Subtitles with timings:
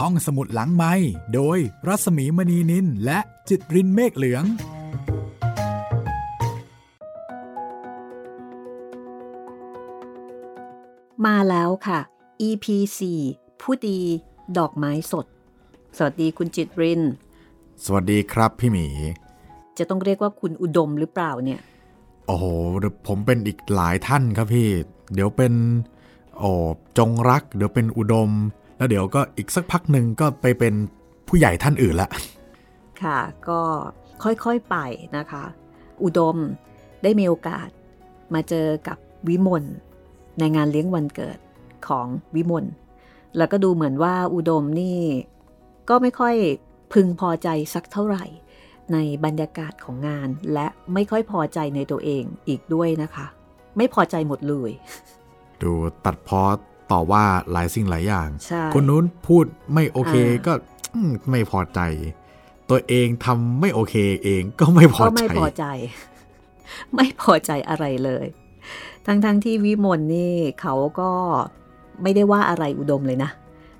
[0.00, 0.92] ห้องสมุดหลังไม้
[1.34, 4.44] โดยรัสมีมณีนินและจิตรินเมฆเหลือง
[11.26, 12.00] มาแล้วค่ะ
[12.48, 12.66] EP
[13.14, 13.98] 4ผู้ดี
[14.58, 15.26] ดอกไม้สด
[15.96, 17.02] สวัสดีคุณจิตริน
[17.84, 18.86] สวัสดีครับพี่หมี
[19.78, 21.60] จะต้องเรียกว่าคุณอุดมหรือเปล่าเนี่ย
[22.26, 22.44] โอ้โห
[22.78, 24.68] เดี๋ยวผมเป็นอีกหลายท่านครับพี่
[25.14, 25.52] เดี๋ยวเป็น
[26.38, 26.50] โอ้
[26.98, 28.30] จงรัก เดี๋ยวเป็นอุดม
[28.76, 30.74] แล้วเดี๋ยวก็อีกสักพักหนึ่งก็ไปเป็น
[31.28, 32.08] ผู้ใหญ่ท่านอื่นละ
[33.02, 33.60] ค่ะ ก็
[34.22, 34.76] ค่อยๆไป
[35.16, 35.44] นะคะ
[36.02, 36.36] อุดม
[37.02, 37.68] ได้มีโอกาส
[38.34, 39.64] มาเจอกับวิมล
[40.38, 41.38] ในงานเลี้ยงวันเกิด
[41.88, 42.64] ของวิมล
[43.36, 45.00] แล้วก็ดูเหมือนว่าอุดมนี่
[45.88, 46.34] ก็ไม่ค่อย
[46.92, 48.24] พึงพอใจสักเท่าไหร่
[48.92, 53.26] ในบรรยากาศของงาน และไม่ค่อยพอใจในตัวเองอีกด้วยนะคะ
[53.76, 54.70] ไม่พอใจหมดเลย
[55.62, 55.72] ดู
[56.04, 56.44] ตัดเพอ
[56.92, 60.52] ต่อว่าหลายสิ่งหลายอย่างใช่คนนู้นพูดไม่โอเคอ่าก็
[60.94, 61.80] อืมไม่พอใจ
[62.70, 65.64] ตัวเองทำไม่โอเคเองก็ไม่พอก็ใจไม่พอใจ
[66.94, 68.26] ไม่พอใจอะไรเลย
[69.06, 71.10] ทั้งๆทที่วิมลนี่เขาก็
[72.02, 73.30] ไม่ได้ว่าอะไรอุดมเลยนะ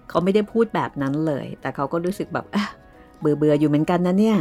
[0.09, 2.69] เขาไม่ได้พูดแบบนั้นเลย แต่เขาก็รู้สึกแบบเอ๊ะ
[3.21, 4.39] เบื่อเบื่อๆอยู่เหมือนกันนะเนี่ย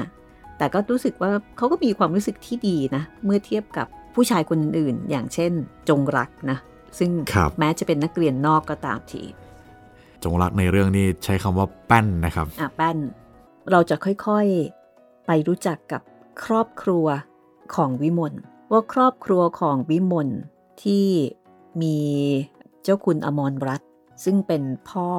[0.57, 5.51] แต่ก็รู้สึกว่าเขาก็มีความรู้สึกที่ดีนะ เมื่อเทียบกับผู้ชายคนอื่นๆอย่างเช่น
[5.89, 6.57] จงรักนะ
[6.97, 9.23] ซึ่งครับแม้จะเป็นนักเรียนนอกก็ตามที
[10.23, 12.97] จงรักในเรื่องนี้ใช้คำว่าแป้นนะครับอะแป้น
[13.71, 16.01] เราจะค่อยๆ ไปรู้จักกับ
[16.45, 17.05] ครอบครัว
[17.75, 18.33] ของวิมล
[18.71, 20.29] ว่าครอบครัวของวิมล
[20.83, 21.07] ที่
[21.81, 21.97] มี
[22.83, 23.89] เจ้าคุณอมรรัตน์
[24.23, 25.09] ซึ่งเป็นพ่อ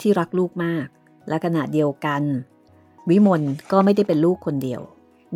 [0.00, 0.86] ที่รักลูกมาก
[1.28, 2.22] และขณะเดียวกัน
[3.10, 4.80] วิมลก็ไม่ได้เป็นลูกคนเดียว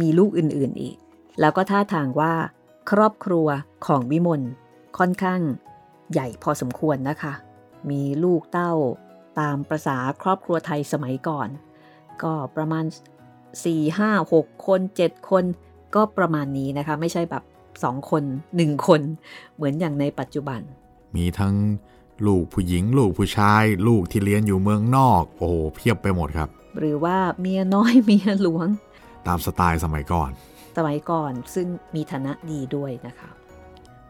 [0.01, 0.97] มีลูกอื่นๆอีก
[1.41, 2.33] แล้วก็ท่าทางว่า
[2.91, 3.47] ครอบครัว
[3.87, 4.43] ของวิมล
[4.99, 5.41] ค่อนข้าง
[6.13, 7.33] ใหญ่พอสมควรนะคะ
[7.91, 8.73] มีลูกเต้า
[9.41, 11.49] ตามประษาครอบครัวไทยสมัยก่อน
[12.23, 12.85] ก็ประมาณ
[13.55, 15.45] 4 5 6 คน 7 คน
[15.95, 17.45] ก็ประมาณนี้นะคะ ไม่ใช่แบบ
[17.77, 18.23] 2 คน
[18.55, 19.01] 1 คน
[19.55, 20.61] เหมือนอย่างในปัจจุบัน
[21.17, 21.55] มีทั้ง
[22.27, 28.69] ลูกผู้หญิง ลูกผู้ชาย ลูกที่เรียนอยู่เมืองนอก โอ้โหเพียบไปหมดครับ หรือว่าเมียน้อยเมียหลวง
[29.27, 30.31] ตามสไตล์สมัยก่อน
[30.77, 33.31] สมัยก่อนซึ่งมีฐานะดีด้วยนะคะ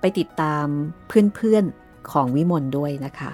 [0.01, 0.67] ไปติดตาม
[1.09, 3.31] เพื่อนๆ ของวิมลด้วยนะคะ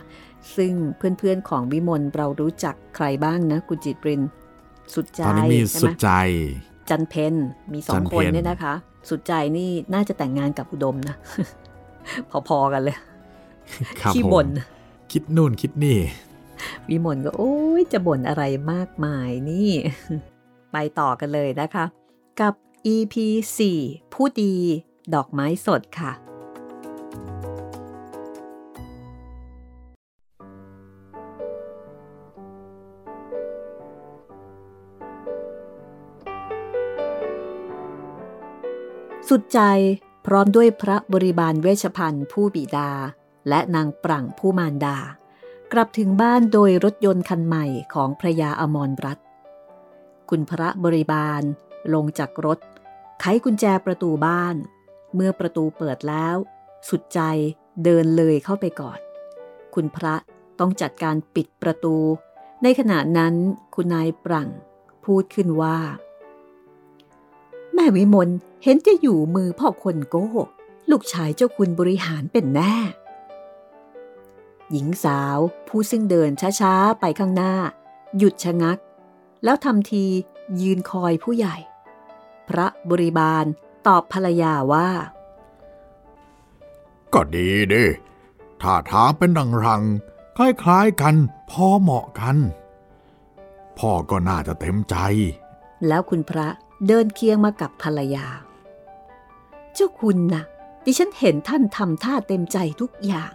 [0.57, 4.23] ซึ่งเพื่อนๆของวิมลเรารู้จักใครบ้างนะคุณจิตริน
[4.95, 6.11] สุดใจตอนนี้มีใช่สุไหดมใจ
[6.89, 7.35] จันเพน
[7.73, 8.75] มีสอจังนคนเพ็ญเนี่ยนะคะ
[9.09, 11.17] สุดใจนี่น่าจะแต่งงานกับอุดมนะ
[12.49, 12.97] พอๆกันเลย
[14.01, 14.49] ครับขี้ผมบ่น
[15.13, 15.99] คิดนู่นคิดนี่
[16.89, 19.71] วิมลก็โอ้ยจะบ่นอะไรมากมายนี่
[20.73, 21.85] ไปต่อกันเลยนะคะ
[22.41, 22.55] กับ
[22.95, 23.15] EP
[23.69, 24.55] 4 ผู้ดี
[25.15, 26.13] ดอกไม้สดค่ะ
[39.29, 39.61] สุดใจ
[40.27, 42.91] พร้อมด้วยพระบริบาลเวชภัณฑ์ผู้บิดา
[43.49, 44.99] และนางปรั่งผู้มารดา
[45.73, 49.19] กลับถึงบ้านโดยรถยนต์คันใหม่ของพระยาอมรรัต
[50.31, 51.43] คุณพระบริบาล
[51.95, 52.59] ลงจากรถ
[53.21, 54.57] ไขกุญแจประตูบ้าน
[55.15, 56.37] เมื่อประตูเปิดแล้ว
[56.89, 57.21] สุดใจ
[57.85, 58.99] เดินเลยเข้าไปก่อน
[59.75, 60.15] คุณพระ
[60.59, 61.97] ต้องจัดการปิดประตู
[62.63, 63.35] ในขณะนั้น
[63.75, 64.49] คุณนายปรั่ง
[65.05, 65.79] พูดขึ้นว่า
[67.77, 68.29] แม่วิมล
[68.63, 70.29] เห็นจะอยู่มือพ่อคนโก้
[70.91, 72.75] ลูกชายเจ้าคุณบริหารเป็นแน่
[74.71, 75.39] หญิงสาว
[75.69, 77.55] ผู้ซึ่งเดินช้าๆ ไปข้างหน้า
[78.19, 78.79] หยุดชะงัก
[79.45, 80.05] แล้วทำที
[80.61, 81.57] ยืนคอยผู้ใหญ่
[82.49, 83.45] พระบริบาล
[83.87, 84.89] ตอบภรรยาว่า
[87.15, 87.85] ก็ดีดิ
[88.63, 89.83] ท่าทางเป็นดังรัง
[90.37, 90.39] ค
[90.69, 91.15] ล้ายๆกัน
[91.51, 92.37] พอเหมาะกัน
[93.79, 94.97] พ่อก็น่าจะเต็มใจ
[95.89, 96.49] แล้วคุณพระ
[96.87, 98.27] เดินเคียงมากับภรรยา
[99.75, 100.45] เจ้าคุณนะ่ะ
[100.85, 103.33] ดิฉันเห็นท่านทำท่าเต็มใจทุกอย่าง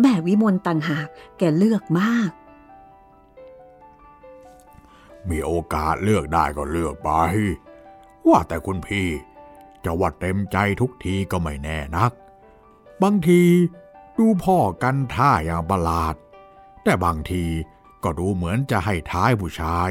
[0.00, 1.08] แม่วิมลต่างหาก
[1.38, 2.30] แกเลือกมาก
[5.28, 7.10] มีโอกาสเลือกได้ก็เลือกไป
[8.28, 9.08] ว่าแต่คุณพี่
[9.84, 12.12] จะว่าเต็มใจทุกทีก็ไม่แน่นัก
[13.02, 13.42] บางที
[14.18, 16.14] ดูพ่อกันท่าอย่างประหลาด
[16.84, 17.44] แต่บางที
[18.04, 19.90] ก็ดูเหมือนจะให้ท้ายผู้ชาย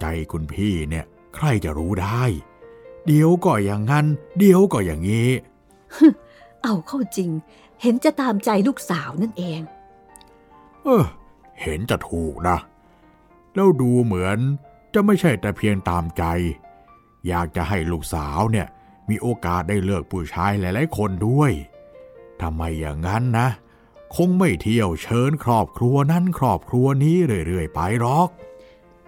[0.00, 1.06] ใจคุณพี่เนี่ย
[1.36, 2.22] ใครจะรู้ได้
[3.06, 4.06] เดี๋ยวก็อย่างนั้น
[4.38, 5.30] เดี๋ยวก็อย่างนี้
[6.62, 7.30] เอาเข้าจริง
[7.82, 9.60] เห็นจะตามใจลูกสาวนั่นเอง
[10.84, 11.04] เออ
[11.62, 12.58] เห็นจะถูกนะ
[13.54, 14.38] แล้วดูเหมือน
[14.94, 16.24] จะไม่ใช่แต่เพียงตามใจ
[17.28, 18.66] อยากจะให้ลูกสาวเนี่ย
[19.08, 21.52] มีโอกาสได้เลือกผู้ชายหลายๆคนด้วย
[22.40, 23.48] ทำไมอย่างนั้นนะ
[24.16, 27.16] คงไม่เที่ยวเชิญครอบครัวนั้นครอบครัวนี้
[27.46, 28.28] เรื่อยๆไปหรอก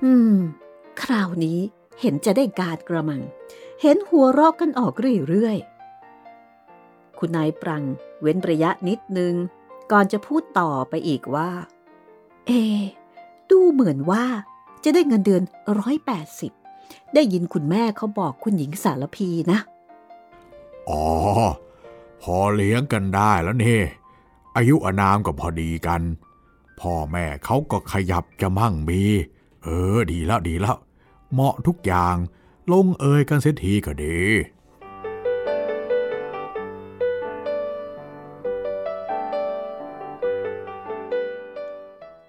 [0.02, 0.34] อืม
[1.02, 1.60] คราวนี้
[2.00, 3.22] เห็นจะได้การกระมัง
[3.82, 4.94] เห็นหัวรอกกันออก
[5.28, 7.84] เรื่อยๆ คุณนายปรัง
[8.20, 9.34] เว้นระยะนิดนึง
[9.92, 11.50] ก่อนจะพูดต่อไปอีกว่า
[12.46, 12.50] เอ
[13.50, 14.24] ดูเหมือนว่า
[14.84, 15.42] จะได้เงินเดือน
[15.78, 16.52] ร้อยแปดสิบ
[17.14, 19.58] ได้ยินคุณแม่เขาบอกคุณหญิงสารพีนะ
[20.88, 21.04] อ๋อ
[22.22, 23.80] พอเลี้ยงกันได้แล้วนี่
[24.56, 26.02] อายุอนามก็พอดีกัน
[26.80, 29.00] พ่อแม่เขาก็ขยับจะมั่งมี
[29.62, 30.76] เออ ดีแล้วดีแล้ว
[31.32, 32.16] เหมาะทุกอย่าง
[32.72, 34.18] ลงเอยกันเสียทีก็ดี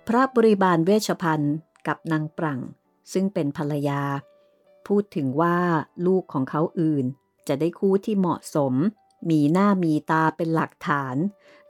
[0.08, 1.56] พระบริบาลเวชพันธ์
[1.88, 2.60] กับนางปรัง
[3.14, 4.02] ซึ่งเป็นภรรยา
[4.88, 5.58] พูดถึงว่า
[6.08, 7.06] ลูกของเขาอื่น
[7.48, 8.74] จะได้คู่ที่เหมาะสม
[9.30, 11.16] มีหน้ามีตาเป็นหลักฐาน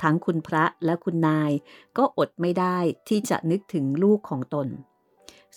[0.02, 1.52] ทั้งคุณพระและคุณนาย
[1.98, 2.78] ก็อดไม่ได้
[3.08, 4.68] ที่จะนึกถึงลูกของตน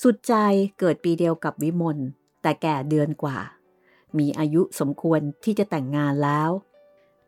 [0.01, 0.35] สุดใจ
[0.79, 1.99] เกิดปีเดียวกับวิมล
[2.43, 3.39] แต่แก่เดือนกว่า
[4.19, 6.51] มีอายุสมควรที่จะแต่งงานแล้ว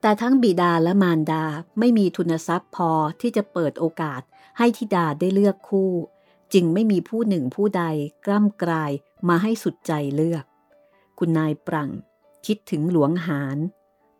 [0.00, 1.44] แต่ทั้งบิดาและมารดา
[1.78, 2.90] ไม่มีทุนทรัพย์พอ
[3.20, 4.22] ที่จะเปิดโอกาส
[4.58, 5.92] ให้ธิดาได้เลือกคู่
[6.52, 7.84] จึงไม่มีผู้หนึ่งผู้ใด
[8.26, 8.90] กล้ำกลาย
[9.28, 10.44] มาให้สุดใจเลือก
[11.18, 11.90] คุณนายปรัง
[12.46, 13.58] คิดถึงหลวงหาร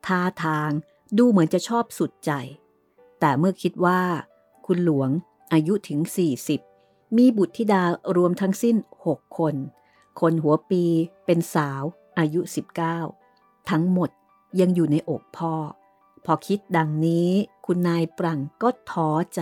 [0.06, 0.70] ท่าทาง
[1.18, 2.32] ดูเหมือนจะชอบสุดใจ
[3.20, 4.00] แต่เมื่อคิดว่า
[4.66, 5.10] คุณหลวง
[5.52, 6.00] อายุถึง
[6.40, 6.73] 40
[7.16, 7.82] มีบุตรธิดา
[8.16, 9.54] รวมทั้งสิ้น 6 คน
[10.20, 10.84] คนหัวปี
[11.26, 11.82] เป็นสาว
[12.18, 12.40] อายุ
[13.06, 14.10] 19 ทั้งหมด
[14.60, 15.54] ยังอยู่ในอกพ่อ
[16.24, 17.30] พอคิดดังนี้
[17.66, 19.40] คุณนายปรังก็ท้อใจ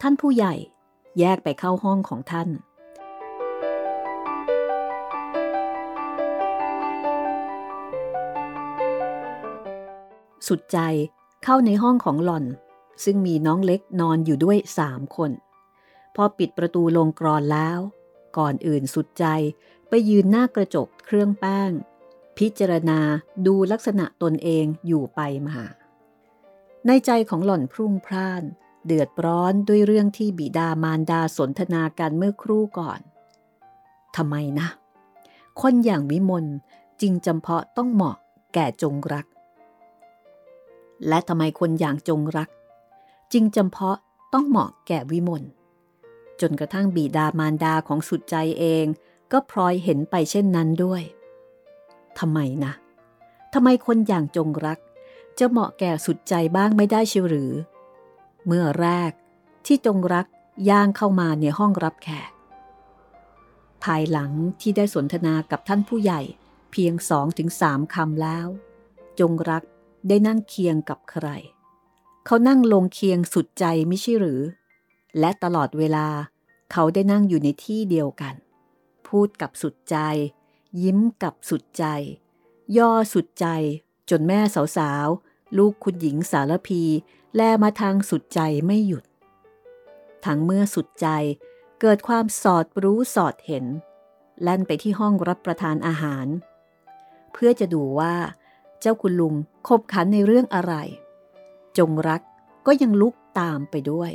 [0.00, 0.54] ท่านผู้ใหญ่
[1.18, 2.48] แยกไปเข้าห้องของท่าน
[10.48, 10.78] สุดใจ
[11.44, 12.44] เข้าในห้องของหล่อน
[13.04, 15.30] ซึ่งมีน้องเล็กนอนอยู่ด้วยสามคน
[16.14, 17.78] พอปิดประตูลงกรอนแล้ว
[18.36, 19.24] ก่อนอื่นสุดใจ
[19.88, 21.70] ไปยืนหน้ากระจกเครื่องแป้ง
[22.38, 23.00] พิจารณา
[23.46, 25.58] ดูลักษณะตนเองอยู่ไปมา
[26.86, 28.42] ในใจของหล่อนพรุ่งพร่าน
[28.86, 33.00] เดือดร้อนด้วยเรื่องที่บิดามารดาสนทนากันเมื่อครู่ก่อน
[34.16, 34.68] ทำไมนะ
[35.60, 36.46] คนอย่างวิมล
[37.00, 38.16] จึงจำเพาะต้องเหมาะ
[38.54, 39.26] แก่จงรัก
[41.08, 42.48] และทำไมคนอย่างจงรัก
[43.32, 43.98] จึงจำเพาะ
[44.32, 45.42] ต้องเหมาะแก่วิมล
[46.40, 48.84] จนกระทั่งบีดามารดาของสุดใจเอง
[49.32, 51.02] ก็พลอยเห็นไปเช่นนั้นด้วย
[52.18, 52.72] ทำไมนะ
[53.54, 54.78] ทำไมคนอย่างจงรัก
[55.38, 57.52] จะเหมาะแก่สุดใจบ้างไม่ได้ชียวหรือ
[58.46, 59.12] เมื่อแรก
[59.66, 60.26] ที่จงรัก
[60.70, 62.30] ย่างเข้ามาในห้องรับแขก
[63.84, 64.30] ภายหลัง
[64.60, 66.20] ที่ได้สนทนากับท่านผู้ใหญ่
[66.72, 68.46] เพียงสองถึงสามคำแล้ว
[69.20, 69.62] จงรัก
[70.08, 71.28] ได้นั่งเคียงกับใคร
[72.26, 74.40] เขานั่งลงเคียงสุดใจไม่ใช่หรือ
[75.18, 76.06] และตลอดเวลา
[76.72, 78.34] เขาได้นั่งอยู่ในที่เดียวกัน
[79.08, 79.96] พูดกับสุดใจ
[80.82, 81.84] ยิ้มกับสุดใจ
[82.76, 83.46] ย่อสุดใจ
[84.10, 84.40] จนแม่
[84.76, 86.82] สาวๆ ลูกคุณหญิงสารพี
[87.36, 89.04] แลมาทางสุดใจไม่หยุด
[90.24, 91.08] ทั้งเมื่อสุดใจ
[91.80, 93.64] เกิดความสอดรู้สอดเห็น
[94.42, 96.26] แล่นไปที่ห้องรับประทานอาหาร
[97.32, 98.14] เพื่อจะดูว่า
[98.80, 99.34] เจ้าคุณลุง
[99.68, 100.74] คบขันในเรื่องอะไร
[101.78, 102.22] จงรัก
[102.66, 104.12] ก็ยังลุกตามไปด้วย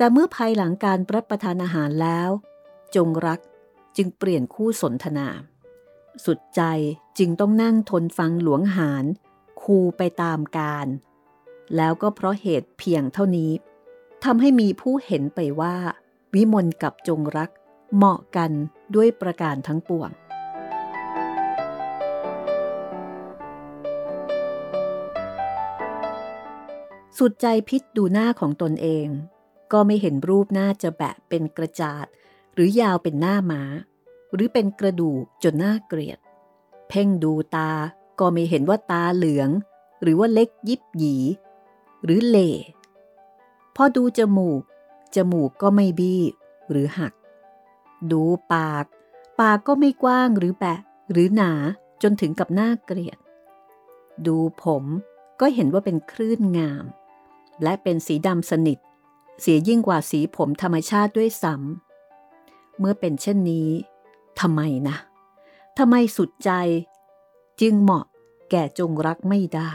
[0.00, 2.30] แต่เมื่อภายหลังการรับประทานอาหารแล้ว
[2.96, 3.40] จงรัก
[3.96, 5.28] จึงเปลี่ยนคู่สนทนา
[6.24, 6.62] สุดใจ
[7.18, 9.04] จึงต้องนั่งทนฟังหลวงหาร
[9.62, 10.86] คูไปตามการ
[11.76, 13.52] แล้วก็เพราะเหตุเพียงเท่านี้
[14.24, 15.76] ทำให้มีผู้เห็นไปว่า
[16.34, 17.50] วิมลกับจงรัก
[17.94, 18.50] เหมาะกัน
[18.94, 20.10] ด้วยประการทั้งปวง
[27.18, 29.08] สุดใจพิษดูหน้าของตนเอง
[29.72, 32.06] ก็ไม่เห็นรูปหน้าจะแบะเป็นกระจาด
[32.54, 33.62] หรือยาวเป็นหน้าหมา
[34.34, 36.18] หรือเป็นกระดูกจนหน้าเกลียด
[36.88, 37.70] เพ่งดูตา
[38.20, 39.50] ก็ไม่เห็นว่าตาเหลือง
[40.02, 41.16] หรือว่าเล็กยิบหยี
[42.04, 42.50] หรือเล่
[43.76, 44.62] พอดูจมูก
[45.14, 46.22] จมูกก็ไม่บี้
[46.70, 47.12] หรือหัก
[48.12, 48.22] ดู
[48.52, 48.84] ปาก
[49.40, 50.80] ปากก็ไม่กว้างหรือแบะ
[51.12, 51.52] หรือหนา
[52.02, 53.18] จนถึงกับหน้าเกลียด
[54.26, 54.84] ดูผม
[55.40, 56.84] ก็เห็นว่าเป็นคลื่นงาม
[57.62, 58.78] และเป็นสีดำสนิท
[59.40, 63.68] เสียยิ่งกว่าสีผมธรรมชาติด้วยซ้ำเมื่อเป็นเช่นนี้
[64.40, 64.96] ทำไมนะ
[65.78, 66.50] ทำไมสุดใจ
[67.60, 68.04] จึงเหมาะ
[68.50, 69.72] แก่จงรักไม่ได้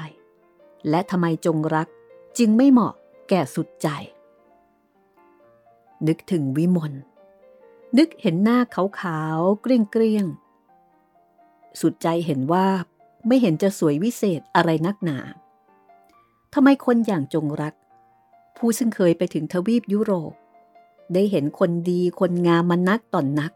[0.89, 1.87] และทำไมจงรัก
[2.37, 2.93] จึงไม่เหมาะ
[3.29, 3.87] แก่สุดใจ
[6.07, 6.93] นึกถึงวิมล
[7.97, 8.59] นึกเห็นหน้า
[8.99, 12.67] ขาวๆเกลี้ยงๆสุดใจเห็นว่า
[13.27, 15.19] ไม่เห็นจะสวยวิเศษอะไรนักหนา
[16.53, 17.73] ทำไมคนอย่างจงรัก
[18.57, 20.33] ผู้ซึ่งเคยไปถึงทวีปยุโรป
[21.13, 23.51] ได้เห็นคนดีคนงามมานักต่อนนัก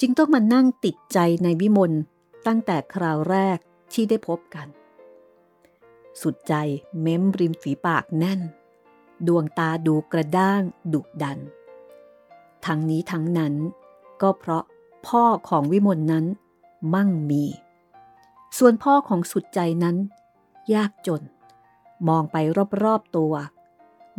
[0.00, 1.92] จึงต้องมานั่งติดใจในวิมล
[2.46, 3.58] ตั้งแต่คราวแรก
[3.92, 4.66] ที่ได้พบกัน
[6.22, 6.54] สุดใจ
[7.00, 8.40] เม้มริมฝีปากแน่น
[9.26, 10.62] ดวงตาดูกระด้าง
[10.92, 11.38] ดุดัน
[12.66, 13.54] ทั้งนี้ทั้งนั้น
[14.22, 14.64] ก็เพราะ
[15.06, 16.24] พ่อของวิมลนั้น
[16.94, 17.44] มั่งมี
[18.58, 19.96] ส่วนพ่อของสุดใจนั้น
[20.74, 21.22] ยากจน
[22.08, 22.36] มองไป
[22.84, 23.32] รอบๆตัว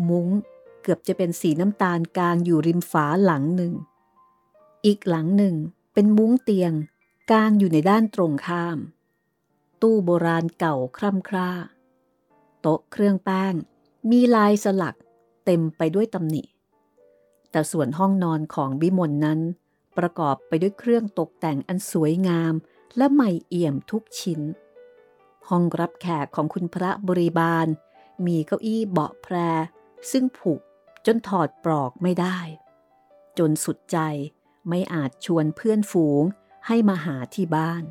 [0.09, 0.27] มุ้ง
[0.81, 3.73] เกือบจะเป็นสีน้ำตาลกลางอยู่ริมฝาหลังหนึ่ง
[4.85, 5.55] อีกหลังหนึ่ง
[5.93, 6.73] เป็นมุ้งเตียง
[7.31, 8.77] กลางอยู่ในด้านตรงข้าม
[9.81, 11.51] ตู้โบราณเก่าคร่ำคร่า
[12.61, 13.53] โต๊ะเครื่องแป้ง
[14.09, 14.95] มีลายสลัก
[15.45, 16.43] เต็มไปด้วยตำหนิ
[17.51, 19.39] แต่ส่วนห้องนอนของบิมลนั้น
[19.97, 22.53] ประกอบไปด้วยเครื่องตกแต่งอันสวยงาม
[22.97, 24.41] และใหม่เอี่ยมทุกชิ้น
[25.49, 27.67] ห้องรับแขกของคุณพระบริบาล
[28.25, 29.35] มีเก้าอี้เบาะแพร
[30.11, 30.53] ซึ่งผุ
[31.05, 32.39] จนถอดปลอกไม่ได้
[33.37, 33.97] จนสุดใจ
[34.69, 36.23] ไม่อาจชวนเพื่อนฝูง
[36.67, 37.83] ให้มาหาที่บ้าน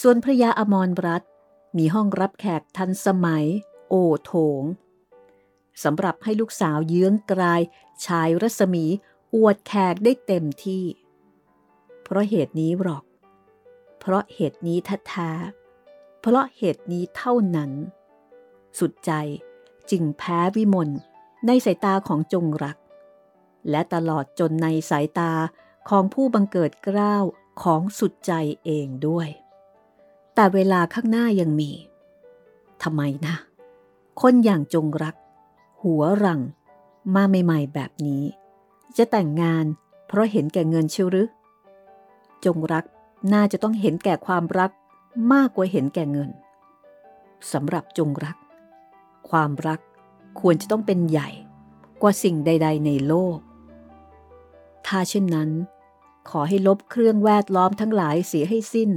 [0.00, 1.22] ส่วนพระยาอมรรัต
[1.78, 3.46] มีห้องรับแขกทันสมัย
[3.88, 4.62] โอโถง
[5.84, 7.62] สำหรับให้ลูกสาวเยื้องกลาย
[8.06, 8.84] ชายรัศมี
[9.34, 10.84] อวดแขกได้เต็มที่
[12.02, 13.04] เพราะเหตุนี้หรอก
[13.98, 17.70] เพราะเหตุนี้แท้ๆเพราะเหตุนี้เท่านั้น
[18.78, 19.12] สุดใจ
[19.90, 20.88] จึงแพ้วิมล
[21.46, 22.76] ในสายตาของจงรัก
[23.70, 25.32] และตลอดจนในสายตา
[25.88, 27.24] ของผู้บังเกิดกล้าว
[27.62, 28.32] ของสุดใจ
[28.64, 29.28] เองด้วย
[30.34, 31.70] แต่เวลาข้างหน้ายังมี
[32.82, 33.34] ทำไมนะ
[34.20, 35.14] คนอย่างจงรัก
[35.82, 36.40] หัวรัง
[37.14, 38.24] มาใหม่ๆแบบนี้
[38.96, 39.64] จะแต่งงาน
[40.06, 41.28] เพราะเห็นแก่เงินเชียวหรือ
[42.44, 42.84] จงรัก
[43.32, 44.70] น่าจะต้องเห็นแก่ความรัก
[45.32, 46.30] มากกว่าเห็นแก่เงิน
[47.52, 48.36] สำหรับจงรัก
[49.32, 49.80] ความรัก
[50.40, 51.28] ควรจะต้องเป็นใหญ่
[52.02, 53.38] กว่าสิ่งใด ๆ ในโลก
[54.86, 55.50] ถ้าเช่นนั้น
[56.30, 58.90] ขอให้ลบเครื่องแวดล้อมทั้งหลายเสียให้สิ้น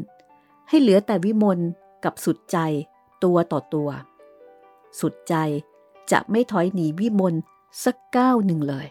[0.69, 1.59] ให้เหลือแต่วิมล
[2.03, 2.57] กับสุดใจ
[3.23, 3.89] ตัวต่อตัว
[4.99, 5.35] สุดใจ
[6.11, 7.33] จะไม่ถอยหนีวิมล
[7.83, 8.87] สักก้าวหนึ่งเลย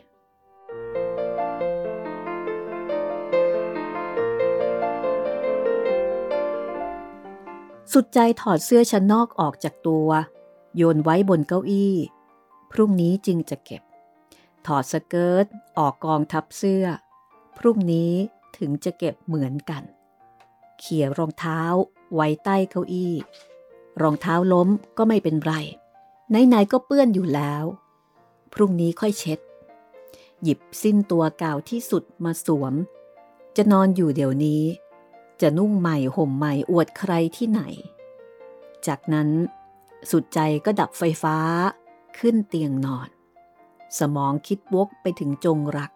[7.93, 10.09] สุดใจถอดเสื้อชั้นนอกออกจากตัว
[10.77, 11.95] โยนไว้บนเก้าอี้
[12.73, 13.83] พรุ่งนี้จึงจะเก็บ
[14.67, 15.47] ถอดสเกิร์ต
[15.79, 16.87] ออกกองทับเสื้อ
[17.59, 18.13] พรุ่งนี้
[18.59, 19.83] ถึงจะเก็บเหมือนกัน
[20.79, 21.61] เขี่ยรองเท้า
[22.15, 23.15] ไว้ใต้เก้าอี้
[24.03, 25.53] รองเท้าล้มก็ไม่เป็นไร
[26.31, 27.65] ไหนๆก็เปื้อนอยู่แล้ว
[28.53, 29.39] พรุ่งนี้ค่อยเช็ด
[30.43, 32.75] หยิบสิ้นตัวเก่าที่สุดมาสวม
[33.57, 34.63] จะนอนอยู่เดี๋ยวนี้
[35.41, 37.63] จะนุ่งใหม่ห่มใหม่อวดใครที่ไหน
[38.87, 39.29] จากนั้น
[40.11, 41.37] สุดใจก็ดับไฟฟ้า
[42.19, 43.09] ขึ้นเตียงนอน
[43.99, 45.91] สมองคิดวกไปถึงจงรัก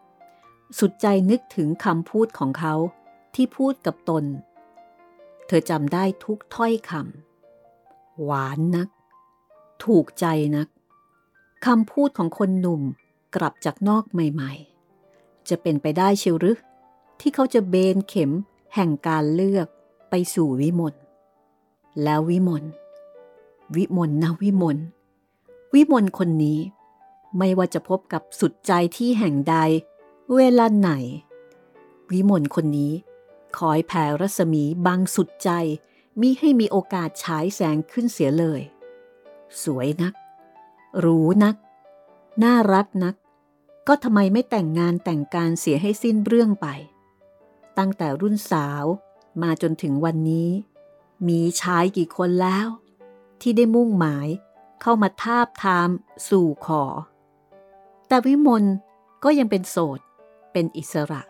[0.79, 2.75] สุดใจนึกถึงคำพูดของเขา
[3.35, 4.25] ที่พูดกับตน
[5.47, 8.88] เธอจำได้ทุกถ้อยคำหวานนัก
[9.85, 10.69] ถูกใจนัก
[11.67, 12.83] คำพูดของคนหนุ่ม
[13.35, 16.59] กลับจากนอกใหม่ๆ จะเป็นไปได้เชียวหรือ
[17.21, 18.31] ที่เขาจะเบนเข็ม
[18.75, 19.67] แห่งการเลือก
[20.11, 20.95] ไปสู่วิมล
[22.03, 22.65] แล้ววิมล
[23.76, 24.78] วิมลนะวิมล
[25.75, 26.60] วิมลคนนี้
[27.38, 29.56] ไม่ว่าจะพบกับสุดใจที่แห่งใด
[30.34, 30.90] เวลาไหน
[32.10, 32.92] วิมลคนนี้
[33.58, 35.50] คอยแผ่รัศมีบังสุดใจ
[36.20, 38.60] มิให้มีโอกาสฉายแสงขึ้นเสียเลย
[39.62, 40.14] สวยนัก
[41.04, 41.56] รู้นัก
[42.42, 43.14] น่ารักนัก
[43.88, 46.66] ก็ทำไมไม่แต่งงานแต่งการเสียให้สิ้นเรื่องไป
[47.78, 48.84] ตั้งแต่รุ่นสาว
[49.42, 50.50] มาจนถึงวันนี้
[51.28, 52.66] มีชายกี่คนแล้ว
[53.42, 54.28] ที่ได้มุ่งหมาย
[54.83, 55.88] เข้ามาทาบทาม
[56.28, 56.85] สู่ขอ
[58.09, 58.64] แต่วิมล
[59.25, 60.00] ก็ยังเป็นโสด
[60.52, 61.23] เป็นอิสระ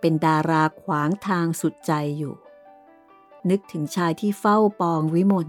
[0.00, 2.34] เป็นดาราขวางทางสุดใจอยู่
[3.50, 5.48] นึกถึงชายที่เฝ้าปองวิมล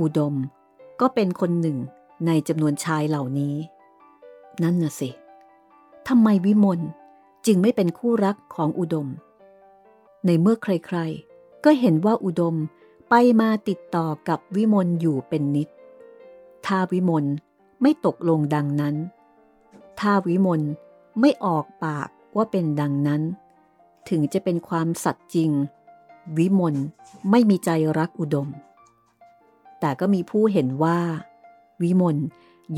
[0.00, 0.34] อุดม
[1.00, 1.78] ก็เป็นคนหนึ่ง
[2.26, 3.56] ในจำนวนชายเหล่านี้
[4.62, 5.10] นั่นน่ะสิ
[6.08, 6.80] ทำไมวิมล
[7.46, 9.08] จึงไม่เป็นคู่รักของอุดม
[10.26, 12.56] ในเมื่อใครๆ ก็เห็นว่าอุดม
[13.08, 15.68] ไปมาติดต่อกับวิมลอยู่เป็นนิด
[16.66, 17.24] ถ้าวิมล
[17.82, 18.96] ไม่ตกลงดังนั้น
[20.00, 20.60] ถ้าวิมล
[21.20, 23.22] ไม่ออกปากว่าเป็นดังนั้น
[24.08, 25.50] ถึงจะเป็นความสัตย์จริง
[26.38, 26.74] วิมล
[27.30, 28.48] ไม่มีใจรักอุดม
[29.80, 31.00] แต่ก็มีผู้เห็นว่า
[31.82, 32.16] วิมล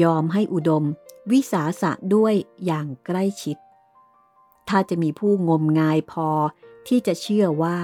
[0.02, 0.84] ยอมให้อุดม
[1.30, 2.34] วิสาสะด้วย
[2.64, 3.56] อย่างใกล้ชิด
[4.68, 6.28] ถ้าจะมีผู้งมงายพอ
[6.88, 7.78] ที่จะเชื่อว่า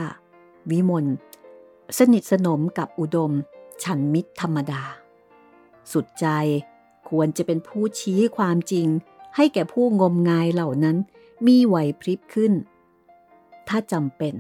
[0.70, 1.06] วิมล
[1.98, 3.32] สนิทสนมกับอุดม
[3.82, 4.82] ฉันมิตรธรรมดา
[5.92, 6.26] สุดใจ
[7.08, 8.86] ควรจะเป็นผู้ชี้ความจริง
[9.36, 10.96] ให้แก่ผู้งมงายเหล่านั้น
[11.46, 12.52] มีไหวพริบขึ้น
[13.68, 14.34] ถ้าจำเป็น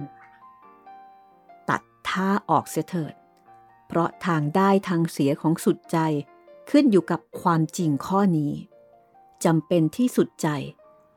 [1.68, 3.14] ตัดท่าออกเสียเถิด
[3.86, 5.98] เพราะทางได้ทางเสียของสุดใจ
[6.70, 8.52] ขึ้นอยู่กับความจริงข้อนี้
[9.44, 10.48] จำเป็นที่สุดใจ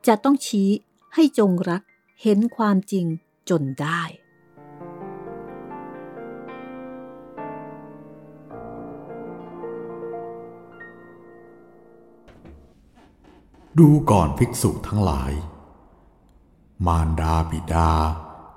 [0.07, 0.69] จะต้องชี้
[1.13, 1.81] ให้จงรัก
[2.21, 3.05] เห็นความจริง
[3.49, 4.01] จนได้
[13.77, 15.31] ดูก่อนภิกษุทั้งหลาย
[16.85, 17.91] มารดาบิดา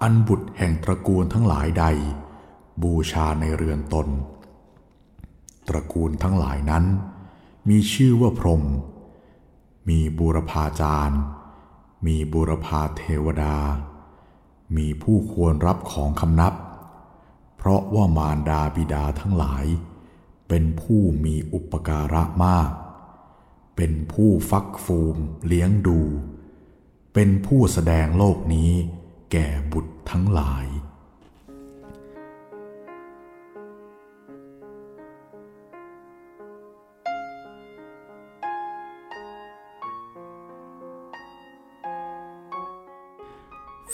[0.03, 1.85] อันบุตรแห่งตระกูลทั้งหลายใด
[2.83, 4.09] บูชาในเรือนตน
[5.69, 6.85] ตระกูลทั้งหลายนั้น
[7.69, 8.63] มีชื่อว่าพรหม
[9.89, 11.21] มีบูรพาจารย์
[12.07, 13.57] มีบูรพาเทวดา
[14.77, 16.55] มีผู้ควรรับของคำนับ
[17.57, 19.65] เพราะว่ามารดาบิดาทั้งหลาย
[20.49, 22.71] เป็นผู้มีอุปการะมาก
[23.77, 26.01] เป็นผู้ฟักฟูมเลี้ยงดู
[27.15, 28.73] เป็นผู้แสดงโลกนี้
[29.33, 30.67] แก่บุตรทั้งหลาย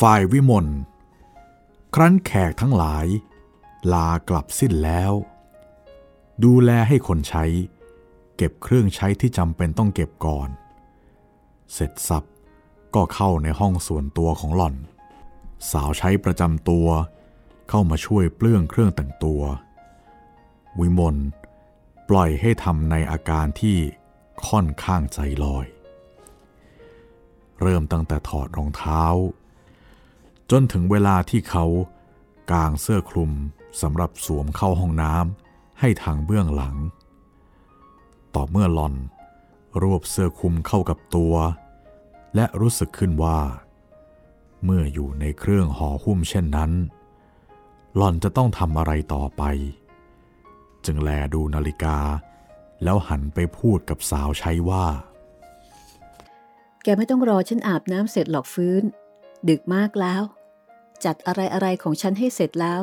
[0.01, 0.67] ฝ่ายวิมล
[1.95, 3.07] ครั้นแขกทั้งหลาย
[3.93, 5.13] ลากลับสิ้นแล้ว
[6.45, 7.45] ดูแลให้คนใช้
[8.39, 10.49] เก็บเครื่องใช้ที่จำเป็นต้องเก็บก่อน
[11.73, 12.25] เสร็จสับ
[12.95, 14.77] ก็เข้าในห้องส่วนตัวของหล่อน
[15.71, 16.87] สาวใช้ประจำตัว
[17.69, 19.43] เข้ามาช่วยเปลื้องเครื่องแต่งตัว
[20.79, 21.17] วิมล
[22.09, 23.77] ปล่อยให้ทำในอาการที่
[24.49, 25.67] ค่อนข้างใจลอย
[27.61, 29.03] เริ่มตั้งแต่ถอดรองเท้า
[30.51, 31.65] จนถึงเวลาที่เขา
[32.51, 33.33] กางเสื้อคลุม
[33.83, 36.77] สำหรับสวมเข้าห้องน้ำให้ทางเบื้องหลัง
[38.35, 38.95] ต่อเมื่อหลอน
[39.83, 41.35] รวบเสื้อคลุมเข้ากับตัว
[42.35, 43.39] และรู้สึกขึ้นว่า
[44.65, 46.73] เมื่ออยู่ในเครื่องห่อหุ้มเช่นนั้น
[47.97, 49.43] หลอนจะต้องทำอะไรต่อไป
[50.85, 51.99] จึงแลดูนาฬิกา
[52.83, 54.87] แล้วหันไปพูดกับสาวใช้ว่า
[56.83, 58.83] แกไม่ต้องรอฉันอาบน้ำเสร็จหรอกฟื้น
[59.49, 60.23] ดึกมากแล้ว
[61.05, 62.81] จัดอะไรอะไรของฉันให้เสร็จแล้ว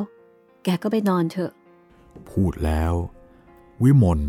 [0.63, 1.51] แกก็ไปนอนเถอะ
[2.31, 2.93] พูดแล้ว
[3.83, 4.19] วิมล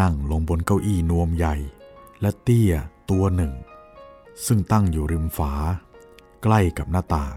[0.00, 1.56] นั่งลงบนเก้าอี้นวมใหญ่
[2.20, 2.72] และเตี้ย
[3.10, 3.52] ตัวหนึ่ง
[4.46, 5.52] ซึ่งตั้งอยู่ริมฝา
[6.42, 7.34] ใกล้กับหน้าต่าง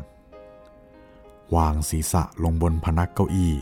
[1.55, 3.53] วางศีรษะลงบนพนักเก้าอี้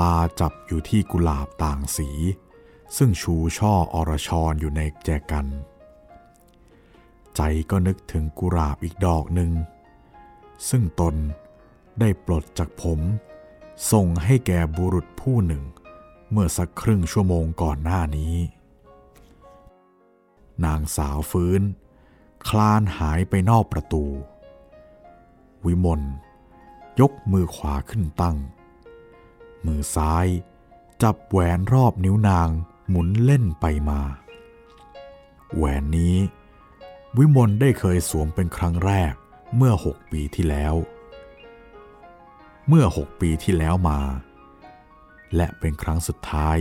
[0.00, 2.08] ตาจับอยู่ที่กุหลาบต่างสี
[2.96, 5.46] ซึ่งชูช่ออรชรอยู่ในแจกัน
[7.36, 9.52] ใจก็นึกถึงกุหลาบอีกดอกหนึ่ง
[10.68, 11.14] ซึ่งตน
[12.00, 13.00] ได้ปลดจากผม
[13.92, 15.62] ส่งให้แก่บุรุษผู้หนึ่ง
[16.30, 18.36] เมื่อสักครึ่งชั่วโมงก่อนหน้านี้
[20.64, 21.62] นางสาวฟื้น
[22.48, 24.04] คลานหายไปนอกประตู
[25.66, 26.02] วิมล
[27.00, 28.36] ยกมือขวาขึ้นตั้ง
[29.66, 30.26] มือซ้าย
[31.02, 32.48] จับแหวนรอบนิ้วนาง
[32.88, 34.00] หมุนเล่นไปมา
[35.54, 36.16] แหวนนี้
[37.18, 39.12] วิมลได้เคยสวมเป็นครั้งแรก
[39.56, 40.74] เมื่อหกปีที่แล้ว
[42.68, 44.00] เมื่อหกปีที่แล้วมา
[45.36, 46.58] และเป็นครั้งสุดท้าย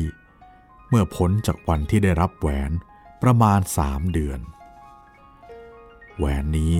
[0.89, 2.71] เมื่อพ้นจากวันที่ได้รับแหวน
[3.21, 4.39] ประมาณสามเดือน
[6.17, 6.75] แหวนนี้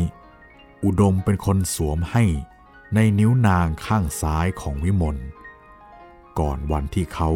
[0.84, 2.24] อุดมเป็นคนสวมให้
[2.96, 5.18] ในนิ้วนางข้างซ้ายของวิมล
[6.40, 7.30] ก่อนวันที่เขา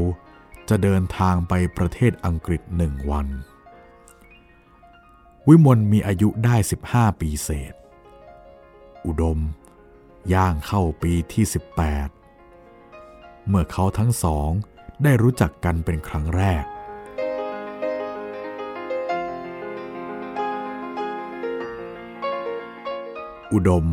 [0.70, 3.28] จะเดินทางไปประเทศอังกฤษหนึ่งวัน
[5.48, 6.56] วิมลมีอายุได้
[6.90, 7.74] 15 ปีเศษ
[9.06, 9.40] อุดม
[10.34, 11.46] ย่างเข้าปีที่
[11.86, 12.19] 18
[13.48, 14.50] เมื่อเขาทั้งสอง
[15.04, 16.64] ได้รู้จักกันเป็นครั้งแรก
[23.54, 23.86] อุดม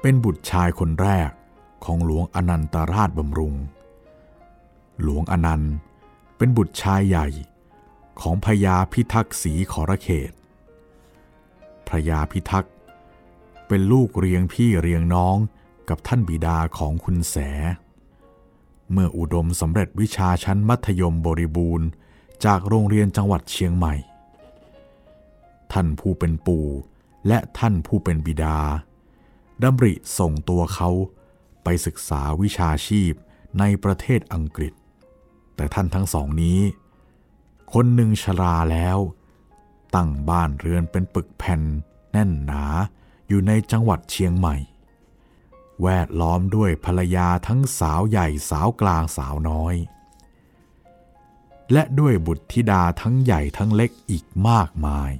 [0.00, 1.30] เป็นบุตรชายคนแรก
[1.84, 3.54] ของหลวงอนันตราชบำรุง
[5.02, 5.74] หลวงอนันต์
[6.36, 7.28] เป็นบุตรชายใหญ่
[8.20, 10.32] ของพญาพิทักษ์ศรีขอรเขต
[11.86, 12.74] พระยาพิทักษ์
[13.68, 15.36] เป็นลูกเรียงพี่เรียงน้อง
[15.88, 17.36] กับท่านบิดาของคุณแส
[18.92, 21.88] เมื่ออุดมสำเร็จวิชาชั้นมัธยมบริบูรณ์
[22.44, 23.94] จากโรงเรียนจังหวัดเชียงใหม่
[25.72, 26.66] ท่านผู้เป็นปู่
[27.28, 28.58] และท่านผู้เป็นบิดา
[29.62, 30.90] ดำริส่งตัวเขา
[31.64, 33.12] ไปศึกษาวิชาชีพ
[33.58, 34.72] ในประเทศอังกฤษ
[35.56, 36.60] แต่ท่านทั้งสองนี้
[37.72, 38.98] คนหนึ่งชราแล้ว
[39.94, 41.60] ตั้งบ้านเรือนเป็นปึกแผ่น
[42.12, 42.64] แน่นหนา
[43.28, 44.56] อยู่ในจังหวัดเชียงใหม่
[45.82, 49.74] แวดล้อมด้วยภรรยาทั้งสาวใหญ่สาวกลางสาวน้อย
[51.72, 55.10] และด้วยบุตรธิดาทั้งใหญ่ทั้งเล็กอีกมากมาย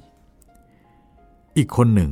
[1.57, 2.11] อีกคนหนึ่ง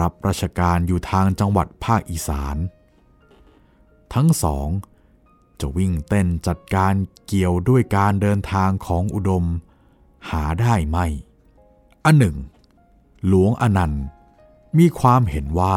[0.00, 2.56] รับราชการอยู่ทางจังหวัดภาคอีสาน
[4.14, 4.68] ทั้งสอง
[5.60, 6.92] จะวิ่งเต้นจัดการ
[7.26, 9.44] เกี่ยวด้วยการเดินทางของอุดม
[10.30, 10.98] หาได้ไหม
[12.04, 12.36] อันหนึ่ง
[13.26, 14.04] หลวงอนันต์
[14.78, 15.76] มีความเห็นว่า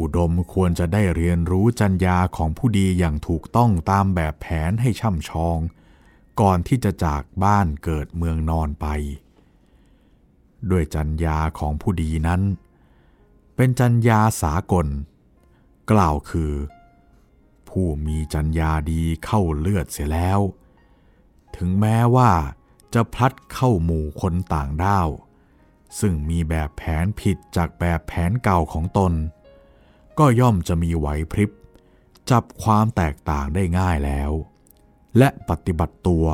[0.00, 5.58] อุดมควรจะได้เรียนรู้จัญญาของผู้ดีอย่างถูกต้องตามแบบแผนให้ช่ำชอง
[6.40, 8.86] ก่อนที่จะจากบ้านเกิดเมืองนอนไป
[10.70, 12.42] ด้วยจัญญาของผู้ดีนั้น
[13.56, 14.86] เป็นจัญญาสากล
[15.90, 16.52] กล่าวคือ
[17.68, 20.40] ผู้มีจัญญาดีเข้าเลือดเสียแล้ว
[21.56, 22.30] ถึงแม้ว่า
[22.94, 25.08] จะพลัดเข้าหมู่คนต่างด้าว
[26.00, 29.12] ซึ่งมีแบบแผนผิดจากแบบแผนเก่าของตน
[30.18, 31.50] ก็ย่อมจะมีไหวพริบ
[32.30, 34.30] จับความแตกต่างได้ง่ายแล้ว
[35.18, 36.24] และปฏิบัติตัว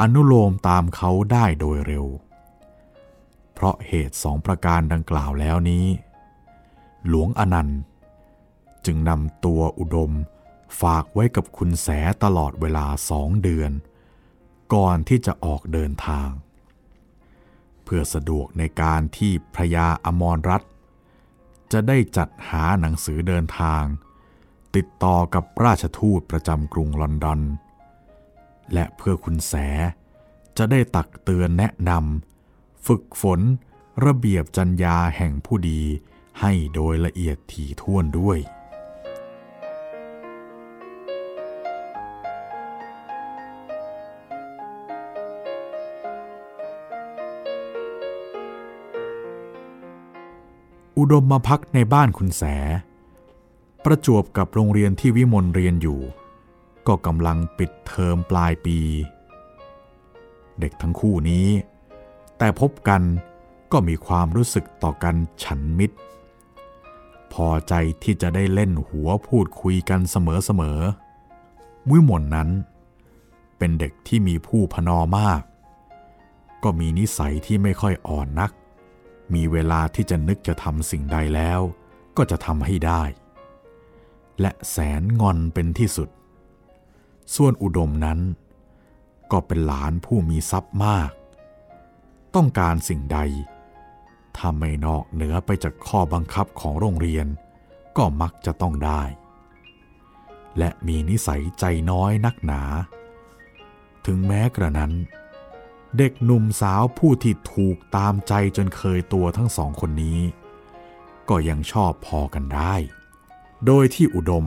[0.00, 2.06] อนุโลมตามเขาได้โดยเร็ว
[3.52, 5.86] เพราะเหตุสองประการดังกล่าวแล้วนี้
[7.08, 7.80] หลวงอนันต์
[8.86, 10.12] จึงนำตัวอุดม
[10.80, 11.88] ฝากไว้กับคุณแส
[12.24, 13.72] ตลอดเวลาสองเดือน
[14.74, 16.30] ก่อนที่จะออกเดินทาง
[17.84, 20.62] เพื่อสะดวกในการที่พระยาอมรรัต
[21.72, 23.84] จะได้จัดหาหนังสือเดินทาง
[24.76, 27.40] ติดต่อกับราชทูตประจำกรุงลอนดอน
[28.72, 29.54] และเพื่อคุณแส
[30.58, 33.40] จะได้ตักเตือนแนะนำฝึกฝน
[34.06, 35.82] ระเบียบจัญญาแห่งผู้ดี
[36.40, 38.38] ให้โดยละเอียดถี่ถ้วนด้วย
[51.00, 52.42] อุดมมาพักในบ้านคุณแส
[53.84, 56.00] ประจวบกับโรงเรียนที่วิมลเรียนอยู่
[56.86, 58.78] ก็กำลังปิดเทอมปลายปี
[60.60, 61.46] เด็กทั้งคู่นี้
[62.38, 63.02] แต่พบกัน
[63.72, 65.96] ก็มีความรู้สึกต่อกันฉันมิตร
[67.32, 72.48] พอใจที่จะได้เล่นหัวพูดคุยกันเสมอๆวิมลนั้น
[73.58, 75.42] เป็นเด็กที่มีผู้พนอมาก
[76.62, 78.50] ก็มีนิสัยที่ไม่ค่อยอ่อนนัก
[79.34, 81.60] มีเวลาที่จะนึกจะทำสิ่งใดแล้ว
[82.16, 83.02] ก็จะทำให้ได้
[84.40, 86.08] และแสนงอนเป็นที่สุด
[87.34, 88.20] ส่วนอุดมนั้น
[89.32, 91.10] ก็เป็นหลานผู้มีทรัพย์มาก
[92.34, 93.18] ต้องการสิ่งใด
[94.36, 97.26] ถ้าไม่นอกเหนือไปจากข้อบังคับของโรงเรียน
[97.96, 99.02] ก็มักจะต้องได้
[100.58, 102.62] และมีนิสัยใจน้อยนักหนา
[104.06, 104.92] ถึงแม้กระนั้น
[105.98, 110.20] เด็กหนุ่มสาวผู้ที่ถูกตามใจจนเคยตัวทั้งสองคนนี้
[111.28, 112.74] ก็ยังชอบพอกันได้
[113.66, 114.46] โดยที่อุดม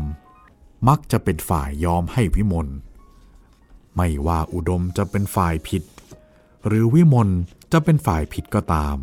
[0.88, 2.68] มักจะเป็นฝ่ายยอมให้วิมล
[3.96, 5.84] ไม่ว่าอุดมจะเป็นฝ่ายผิด
[6.68, 7.30] หรือวิมล
[7.72, 8.96] จะเป็นฝ่ายผิดก็ตาม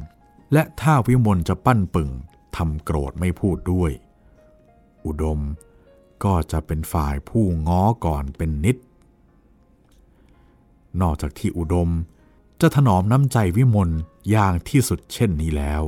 [0.52, 2.10] และถ้าวิมลจะปั้นปึง
[2.56, 3.90] ทำโกรธไม่พูดด้วย
[5.06, 5.40] อุดม
[6.24, 8.76] ก็จะเป็นฝ่ายผู้ง้อก่อนเป็นนิด
[11.00, 11.90] นอกจากที่อุดม
[12.60, 13.90] จะถนอมน้ำใจวิมล
[14.30, 15.82] อย่างที่สุดเช่นนี้แล้ว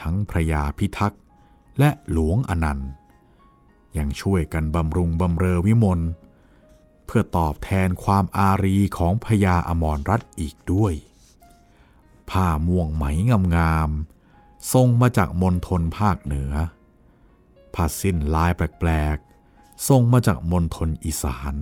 [0.00, 1.22] ทั้งพระยาพิทักษ์
[1.78, 2.90] และหลวงอนันต์
[3.96, 6.00] ยังช่วยกันบำรุงบำเรอวิมล
[7.06, 10.94] เพื่อตอบแทนความอารีของพญาอมรรัตอีกด้วย
[12.30, 13.04] ผ้าม่วงไหม
[13.56, 16.52] งามๆทรงมาจากมณฑลภาคเหนือ
[17.74, 21.54] ผ้าสิ้นลายแปลกๆทรงมาจากมณฑลอีสาน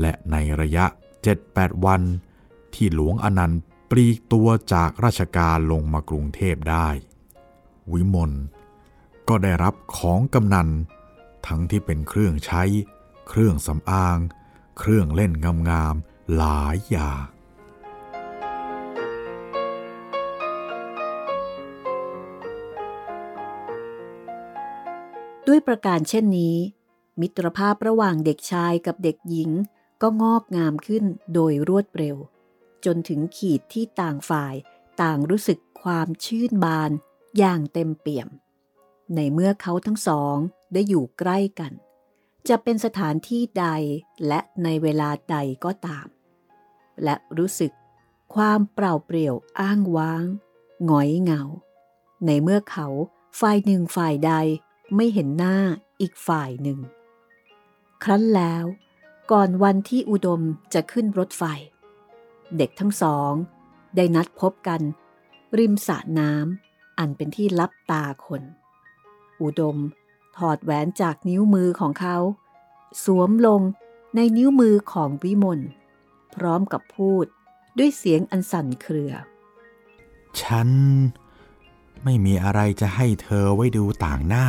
[0.00, 0.84] และในระยะ
[1.34, 2.02] 7-8 วัน
[2.74, 6.88] ที่หลวงอนันต์ปลีกตัวจากราชการลงมากรุงเทพได้
[7.92, 8.32] วิมล
[9.28, 10.68] ก็ได้รับของกำนัน
[11.46, 12.62] ทั้งที่เป็นเครื่องใช้
[13.28, 14.18] เครื่องสำอาง
[14.78, 15.32] เครื่องเล่น
[15.70, 17.24] งามๆหลายอย่าง
[25.46, 26.56] ด้วยประการเช่นนี้
[27.20, 29.50] มิตรภาพระหว่างเด็กชายกับเด็กหญิง
[30.02, 31.04] ก็งอกงามขึ้น
[31.34, 32.16] โดยรวดเร็ว
[32.84, 34.54] จนถึงขีดที่ต่างฝ่าย
[35.02, 36.90] ต่างรู้สึกความชื่นบาน
[37.38, 38.28] อย่างเต็มเปี่ยม
[39.14, 40.36] ในเมื่อเขาทั้งสอง
[40.72, 41.72] ได้อยู่ใกล้กัน
[42.48, 43.66] จะเป็นสถานที่ใด
[44.26, 46.06] และในเวลาใดก็ตาม
[47.04, 47.72] และรู้สึก
[48.34, 50.24] ความเปล่าเปลี่ยวอ้างว้าง
[50.84, 51.42] หงอยเหงา
[52.26, 52.86] ในเมื่อเขา
[53.40, 54.32] ฝ่ายหนึ่งฝ่ายใด
[54.96, 55.56] ไม่เห็นหน้า
[56.00, 56.78] อีกฝ่ายหนึ่ง
[58.02, 58.64] ครั้นแล้ว
[59.32, 60.40] ก่อนวันที่อุดม
[60.74, 61.42] จะขึ้นรถไฟ
[62.56, 63.32] เด็กทั้งสอง
[63.96, 64.80] ได้นัดพบกัน
[65.58, 68.42] ริมสระน้ำอันเป็นที่ลับตาคน
[69.40, 69.76] อุดม
[70.36, 72.16] ถอดแหวนจากนิ้วมือของเขา
[73.04, 73.60] สวมลง
[74.14, 75.60] ในนิ้วมือของวิมล
[76.34, 77.26] พร้อมกับพูด
[77.78, 79.12] ด้วยเสียงอันสั่นเครือ
[80.40, 80.68] ฉัน
[82.04, 84.46] ไม่มีอะไรจะให้เธอไว้ดูต่างหน้า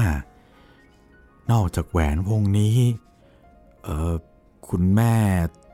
[1.51, 2.77] นอกจากแหวนวงนี้
[3.83, 4.13] เออ
[4.69, 5.15] คุณแม่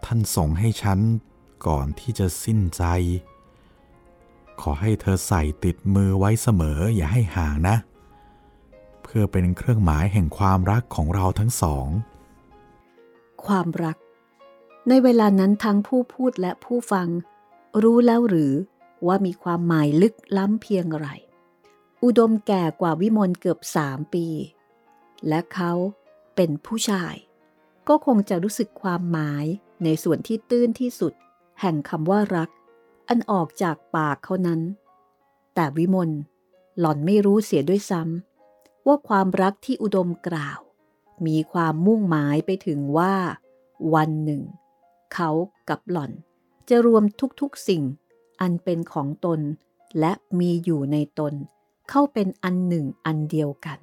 [0.05, 0.99] ท่านส่งให้ฉัน
[1.67, 2.83] ก่อนที่จะสิ้นใจ
[4.61, 7.75] ขอให้เธอใส่ติดมือไว้เสมออย่าให้ห่างนะ
[9.03, 11.87] เพื่อเป็นเครื่องหมายแห่งความรักของเราทั้งสอง
[13.45, 13.97] ความรัก
[14.89, 17.07] ในเวลานั้นทั้งผู้พูดและผู้ฟัง
[17.83, 18.53] รู้แล้วหรือ
[19.07, 21.07] ว่ามีความหมายลึกล้ำเพียงไร
[22.03, 24.27] อุดมแก่กว่าวิมลเกือบสามปี
[25.27, 25.71] และเขา
[26.35, 27.15] เป็นผู้ชาย
[27.87, 29.45] ก็คงจะรู้สึกความหมาย
[29.83, 31.13] ในส่วนที่ตื้นที่สุด
[31.61, 32.49] แห่งคำว่ารัก
[33.07, 34.61] อันออกจากปากเขานั้น
[35.55, 36.09] แต่วิมล
[36.79, 40.59] หล่อนไม่รู้เสียด้วยซ้ำว่าความรักที่อุดมกล่าว
[41.27, 43.13] มีความมุ่งหมายไปถึงว่า
[43.93, 44.41] วันหนึ่ง
[45.13, 45.29] เขา
[45.69, 46.11] กับหล่อน
[46.69, 47.03] จะรวม
[47.41, 47.83] ทุกๆสิ่ง
[48.41, 49.39] อันเป็นของตน
[49.99, 51.33] และมีอยู่ในตน
[51.89, 53.79] เข้าเป็นอันหนึ่งอันเดียวกัน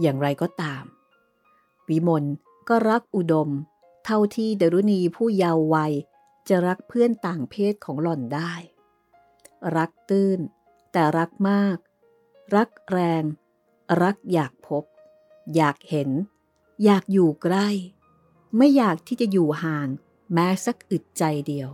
[0.00, 0.84] อย่างไรก็ตาม
[1.88, 2.24] วิมล
[2.68, 3.50] ก็รักอุดม
[4.04, 5.92] เท่าที่ดรุณีผู้เยาว์วัย
[6.48, 8.52] จะรักเพื่อนต่างเพศของหล่อนได้
[9.76, 10.38] รักตื้น
[10.92, 11.76] แต่รักมาก
[12.54, 13.24] รักแรง
[14.02, 14.84] รักอยากพบ
[15.56, 16.10] อยากเห็น
[16.84, 17.68] อยากอยู่ใกล้
[18.56, 19.88] ไม่อยากที่จะอยู่ห่าง
[20.32, 21.70] แม้สักอึดใจเดียว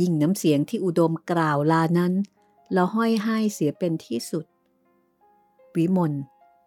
[0.00, 2.12] ยิ่งน้ำเสียงที่อุดมกล่าวลานั้น
[2.74, 4.44] ล้วห้อยให้เสียเป็นที่สุด
[5.76, 6.12] วิมล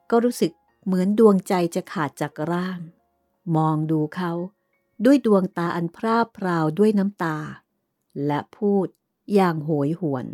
[0.10, 0.52] ก็รู้สึก
[0.86, 2.80] เหมือนดวงใจจะขาดจากร่าง
[3.56, 4.32] มองดูเขา
[5.06, 7.38] ด้วยดวงตาอันพร่าพราวด้วยน้ำตา
[8.26, 8.88] และพูด
[9.34, 10.26] อย่างโหยหวน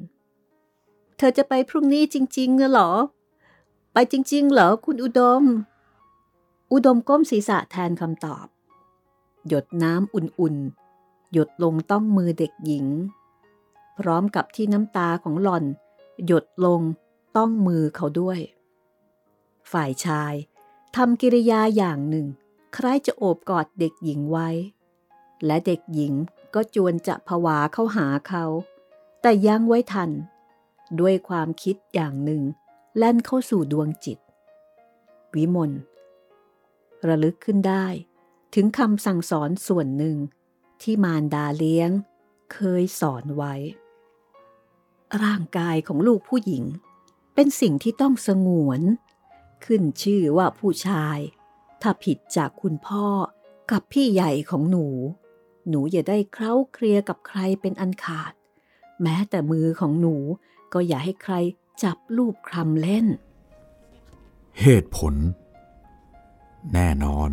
[1.18, 2.92] เธอจะไปพรุ่งนี้จริงๆเหรอ
[3.94, 5.44] ไปจริง ๆ เหรอคุณอุดม
[6.72, 8.48] อุดมก้มศีรษะแทนคำตอบ
[9.48, 12.86] หยดน้ำอุ่นๆ หยดลงต้องมือเด็กหญิง
[13.98, 15.64] พร้อมกับที่น้ำตาของหล่อน
[16.26, 16.82] หยดลง
[17.38, 18.40] ต้องมือเขาด้วย
[19.72, 20.34] ฝ่ายชาย
[20.96, 22.28] ทำกิริยาอย่างหนึ่ง
[22.76, 24.50] คล้ายจะโอบกอดเด็กหญิงไว้
[25.46, 26.14] และเด็กหญิง
[26.54, 28.46] ก็จวนจะผวาเข้าหาเขา
[29.22, 30.12] แต่ยั้งไว้ทัน
[31.00, 32.42] ด้วยความคิดอย่างหนึ่ง
[32.98, 34.18] แล่นเข้าสู่ดวงจิต
[35.36, 35.72] วิมล
[37.08, 37.86] ระลึกขึ้นได้
[38.54, 40.18] ถึงคำสั่งสอนส่วนหนึ่ง
[40.82, 41.90] ที่มารดาเลี้ยง
[42.54, 43.54] เคยสอนไว้
[45.24, 46.64] ร่างกายของลูกผู้หญิง
[47.36, 48.82] เป็นสิ่งที่ต้องสงวน
[49.66, 51.18] ขึ้นชื่อว่าผู้ชาย
[51.82, 53.08] ถ้าผิดจากคุณพ่อ
[53.72, 54.88] กับพี่ใหญ่ของหนู
[55.70, 58.34] หนูอย่าได้เคล้าเคลียกับใครเป็นอันขาด
[59.02, 60.16] แม้แต่มือของหนู
[60.74, 61.36] ก็อย่าให้ใคร
[61.84, 63.06] จับลูบคลำเล่น
[64.62, 65.14] เหตุผล
[66.74, 67.30] แน่นอน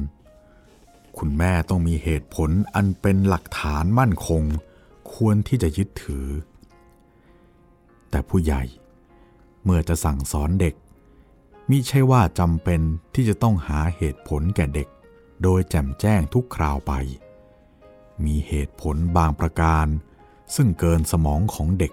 [1.18, 4.42] คุณแม่ต้องมีเหตุผลอันเป็นหลักฐานมั่นคง
[5.12, 6.26] ควรที่จะยึดถือ
[8.10, 8.62] แต่ผู้ใหญ่
[9.64, 10.74] เมื่อจะสั่งสอนเด็ก
[11.70, 12.80] มิใช่ว่าจำเป็น
[13.14, 14.88] ที่จะต้องหาเหตุผลแก่เด็ก
[15.42, 16.92] โดยแจ่มแจ้งทุกคราวไป
[18.24, 19.86] มีเหตุผลบางประการ
[20.54, 21.92] ซึ่งเกินสมองของเด็ก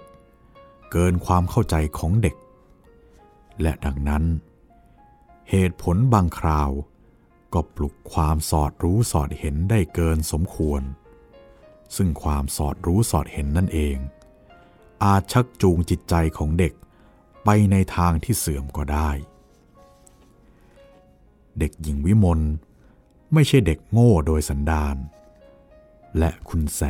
[0.92, 2.36] เกินความเข้าใจของเด็ก
[3.62, 4.24] และดังนั้น
[5.50, 6.72] เหตุผลบางคราว
[7.54, 10.82] ก็ปลุกความสอดรู้สอดเห็นได้เกินสมควร
[11.96, 13.98] ซึ่งความสอดรู้สอดเห็นนั่นเอง
[15.04, 16.74] อาจชักจูงจิตใจของเด็ก
[17.46, 19.12] ไปในทางที่เสื่อมก็ได้
[21.60, 22.42] เด็กหญิงวิมล
[23.34, 24.96] ไม่ใช่เด็กโง่โดยสันดาน
[26.18, 26.82] และคุณแส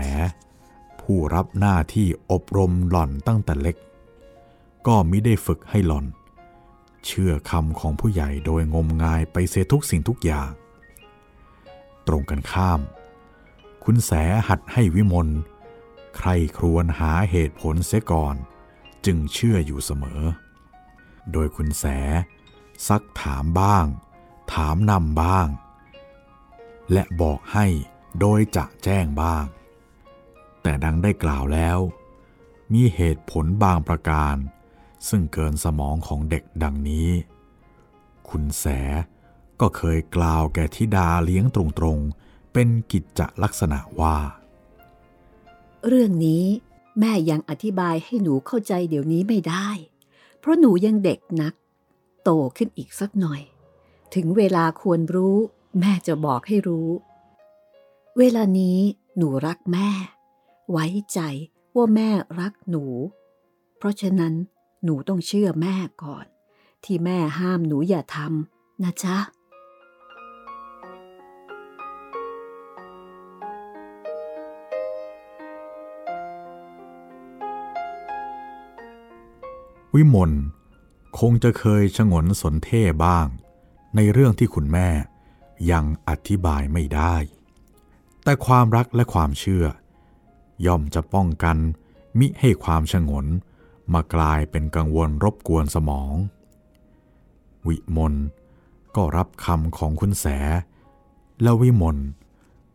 [1.01, 3.77] ผู้รับหน้าที่อบรมหล่อนตั้งแต่เล็ก
[4.87, 6.05] ก็มิได้ฝึกให้หล่อน
[7.05, 10.51] เชื่อคำของผู้ใหญ่โดยงมงายไปเสียทุกสิ่งทุกอย่าง
[12.07, 12.79] ตรงกันข้าม
[13.83, 14.11] คุณแส
[14.47, 15.27] หัดให้วิมล
[16.17, 18.35] ใครครวญหาเหตุผลเสียก่อน
[19.05, 20.21] จึงเชื่ออยู่เสมอ
[21.31, 21.85] โดยคุณแส
[22.87, 23.85] ซักถามบ้าง
[24.53, 25.47] ถามนำบ้าง
[26.91, 27.65] และบอกให้
[28.19, 29.45] โดยจะแจ้งบ้าง
[30.61, 31.79] แต่ดังได้กล่าวแล้ว
[32.73, 34.35] มีเหตุผลบางประการ
[35.09, 37.09] ซึ่งเกินสมองของเด็กดังนี้
[38.29, 38.65] คุณแส
[39.61, 44.17] ก็เคยกล่าวแก่ธิดาเลี้ยงตรงๆ เป็นกิจจลักษณะว่า
[45.87, 46.45] เรื่องนี้
[46.99, 49.69] แม่ยังอธิบายให้หนูเข้าใจเดี๋ยวนี้ไม่ได้
[50.39, 51.53] เพราะหนูยังเด็กนัก
[52.23, 53.41] โตขึ้นอีกสักหน่อย
[54.13, 55.35] ถึงเวลาควรรู้
[55.79, 56.89] แม่จะบอกให้รู้
[58.17, 58.79] เวลานี้
[59.17, 59.89] หนูรักแม่
[60.71, 61.19] ไว้ใจ
[61.75, 62.85] ว่าแม่รักหนู
[63.77, 64.33] เพราะฉะนั้น
[64.83, 66.25] หนูต้องเชื่อแม่ก่อน
[66.83, 69.17] ที่แม่ห้ามหนูอย่าทำนะจ๊ะ
[79.95, 80.31] วิมล
[81.19, 83.27] คงจะเคยชงนสนเท่บ้าง
[83.95, 84.89] ในเรื่องที่คุณแม่
[85.71, 87.15] ยังอธิบายไม่ได้
[88.23, 89.65] แต่ความรักและความเชื่อ
[90.65, 91.57] ย่อมจะป้องกัน
[92.19, 93.25] มิให้ความชงน
[93.93, 96.13] มากลายเป็นกังวลรบกวนสมอง
[97.67, 98.15] วิมล
[98.95, 100.25] ก็รับคำของคุณแส
[101.41, 101.97] แล้ววิมล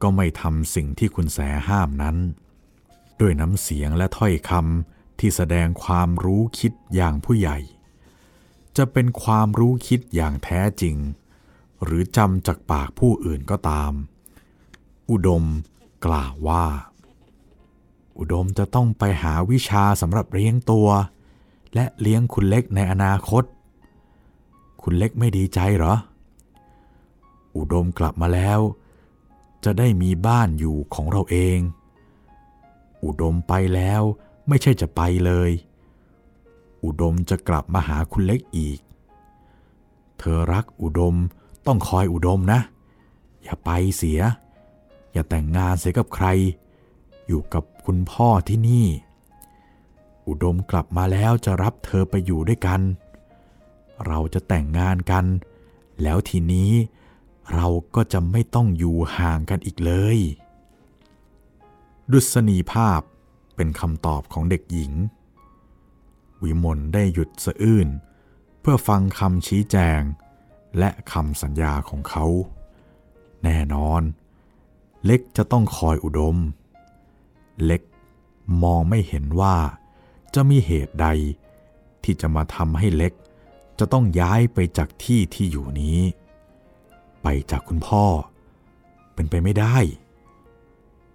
[0.03, 2.17] ก็ไม่ทำสิ่งที่คุณแสห้ามนั้น
[3.21, 7.59] ด้วยน้ำเสียงและถ้อยคำที่แสดงความรู้คิดอย่างผู้ใหญ่
[8.77, 10.97] จะเป็นความรู้คิดอย่างแท้จริง
[11.83, 13.93] หรือจำจากปากผู้อื่นก็ตาม
[15.11, 15.45] อุดม
[16.07, 16.65] กล่าวว่า
[18.19, 20.89] อุดมจะต้องไปหาวิชาสำหรับเลี้ยงตัว
[21.75, 23.45] และเลี้ยงคุณเล็กในอนาคต
[24.83, 25.95] คุณเล็กไม่ดีใจเหรอ
[27.57, 28.61] อุดมกลับมาแล้ว
[29.65, 31.59] จะได้มีบ้านอยู่ของเราเอง
[33.05, 34.03] อุดมไปแล้ว
[34.49, 35.51] ไม่ใช่จะไปเลย
[36.85, 38.79] อุดมจะกลับมาหาคุณเล็กอีก
[40.19, 41.15] เธอรักอุดม
[41.67, 42.61] ต้องคอยอุดมนะ
[43.43, 44.21] อย่าไปเสีย
[45.13, 46.27] อย่าแต่งงานเสียกับใคร
[47.27, 48.87] อยู่กับคุณพ่อที่นี่
[50.29, 52.81] อุดมกลับมาแล้วจะรับเธอไปอยู่ด้วยกัน
[54.07, 55.25] เราจะแต่งงานกัน
[56.03, 56.73] แล้วทีนี้
[57.55, 60.19] เราก็จะไม่ต้องอยู่ห่างกันอีกเลย
[62.11, 63.01] ดุษณีภาพ
[63.57, 64.93] เป็นคำตอบของเด็กหญิง
[66.43, 67.89] วิมลได้หยุดสะอื้น
[68.61, 70.01] เพื่อฟังคำชี้แจง
[70.79, 72.27] และคำสัญญาของเขา
[73.45, 74.03] แน่นอน
[75.05, 76.37] เล็กจะต้องคอยอุดม
[77.65, 77.83] เล็ก
[78.63, 79.57] มองไม่เห็นว่า
[80.35, 81.07] จะมีเหตุใด
[82.05, 83.13] ที่จะมาทำให้เล็ก
[83.79, 86.01] จะต้องย้ายไปจากที่ที่อยู่นี้
[87.23, 88.05] ไปจากคุณพ่อ
[89.15, 89.77] เป็นไปไม่ได้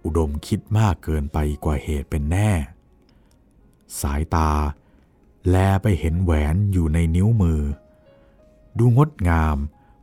[0.04, 2.50] อุดมคิดมากเกินไปกว่าเหตุเป็นแน่
[4.00, 4.50] สายตา
[5.50, 7.60] แลไปเห็นแหวนอยู่ในนิ้วมือ
[8.78, 9.56] ดูงดงาม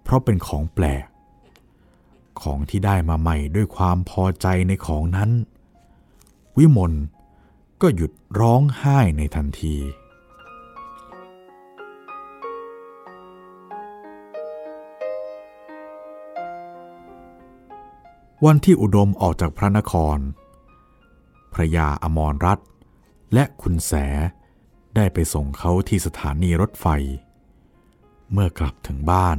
[0.03, 1.05] เพราะเป็นของแปลก
[2.41, 5.31] ของที่ได้มาใหม่ด้วยความพอใจในของนั้น
[6.57, 6.93] วิมล
[7.81, 9.75] ก็หยุดร้องไห้ในทันที
[18.45, 20.17] วันที่อุดมออกจากพระนคร
[21.53, 22.59] พระยาอมรรัต
[23.33, 23.93] และคุณแส
[24.95, 26.87] ได้ไปส่งเขาที่สถานีรถไฟ
[28.31, 29.37] เมื่อกลับถึงบ้าน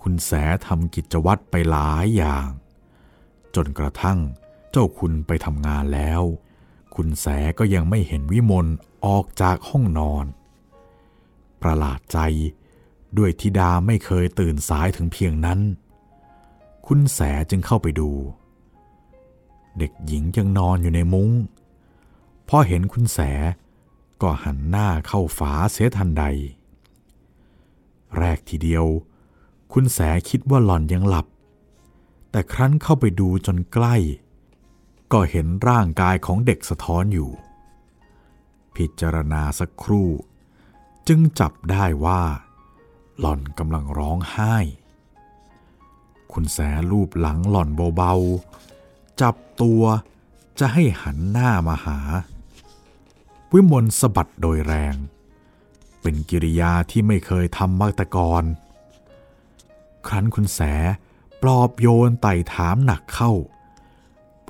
[0.00, 0.30] คุณแส
[0.66, 2.48] ทำกิจวัตรไปหลายอย่าง
[3.54, 4.18] จนกระทั่ง
[4.70, 6.22] เจ้าคุณไปทำงานแล้ว
[6.94, 7.26] คุณแส
[7.58, 8.66] ก็ยังไม่เห็นวิมล
[9.06, 10.26] ออกจากห้องนอน
[11.62, 12.18] ประหลาดใจ
[13.18, 15.60] ด้วยทิดาไม่เคยตื่นสายถึงเพียงนั้น
[16.86, 17.20] คุณแส
[17.50, 18.10] จึงเข้าไปดู
[19.78, 21.30] เด็กหญิงยังนอนอยู่ในมุง้ง
[22.48, 23.18] พอเห็นคุณแส
[24.22, 26.24] ก็หันหน้าเข้าฝาเสียทันใด
[28.18, 28.86] แรกทีเดียว
[29.72, 29.98] คุณแส
[30.28, 31.26] คิดว่าหล่อนยังหลับ
[32.30, 33.96] แต่ครั้นเข้าไปดูจนใกล้
[35.12, 37.30] ก็เห็นร่างกายของเด็กสะท้อนอยู่
[38.76, 40.10] พิจารณาสักครู่
[41.08, 42.22] จึงจับได้ว่า
[43.18, 44.54] หล่อนกำลังร้องไห้
[46.32, 46.58] คุณแส
[46.90, 49.82] ลูบหลังหล่อนเบาๆ จับตัว
[50.58, 51.98] จะให้หันหน้ามาหา
[53.52, 54.96] วิมลสะบัดโดยแรง
[56.02, 58.44] เป็นกิริยาที่ไม่เคยทำมาแต่ก่อน
[60.06, 60.60] ครั้นคุณแส
[61.42, 63.32] ปลอบโยนไต่ถามหนักเข้า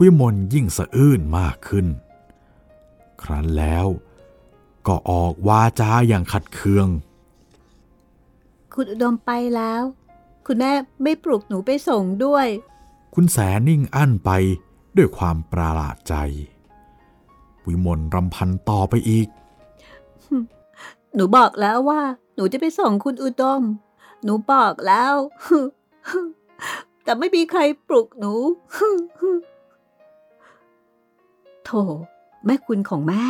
[0.00, 1.86] วิมลยิ่งสะอื้นมากขึ้น
[3.22, 3.86] ครั้นแล้ว
[4.86, 6.88] ก็ออกวาจาอย่างขัดเคือง
[8.74, 9.82] คุณอุดมไปแล้ว
[10.46, 12.46] คุณแม่ไม่ปลุกหนูไปส่งด้วย
[13.14, 14.30] คุณแสนิ่งอั้นไป
[14.96, 16.14] ด้วยความประหลาดใจ
[17.66, 19.28] วิมลรำพันต่อไปอีก
[21.14, 22.00] หนูบอกแล้วว่า
[22.34, 23.62] หนูจะไปส่งคุณอุดม
[24.22, 25.14] หนูบอกแล้ว
[27.04, 28.34] แต่ไม่มีใครปลุกหนู
[31.64, 31.70] โถ
[32.44, 33.26] แม่คุณของแม่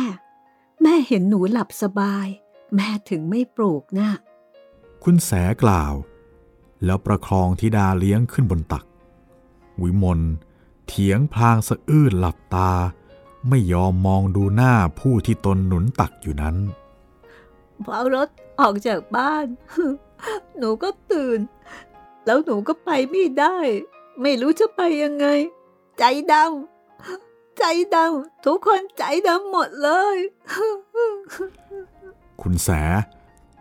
[0.83, 2.27] แม่เห็นหนูหลับสบาย
[2.75, 4.11] แม่ถึงไม่ปลุกนะ่ะ
[5.03, 5.31] คุณแส
[5.63, 5.93] กล่าว
[6.85, 8.85] แล้วประคองธิดาเลี้ยงขึ้นบนตัก
[9.81, 10.19] วิมล
[10.87, 12.71] เถียงพลางสะอื้นหลับตา
[13.49, 16.55] ไม่ยอมมองดูหน้าผู้ที่ตนหนุนตักอยู่นั้น
[17.85, 18.29] พอรถ
[18.59, 19.45] ออกจากบ้าน
[20.57, 21.39] หนูก็ตื่น
[22.25, 23.57] แล้วหนูก็ไปไม่ได้
[24.21, 25.27] ไม่รู้จะไปยังไง
[25.99, 27.63] ใจดำใจ
[27.95, 30.17] ดำทุกคนใจดำหมดเลย
[32.41, 32.69] คุณแส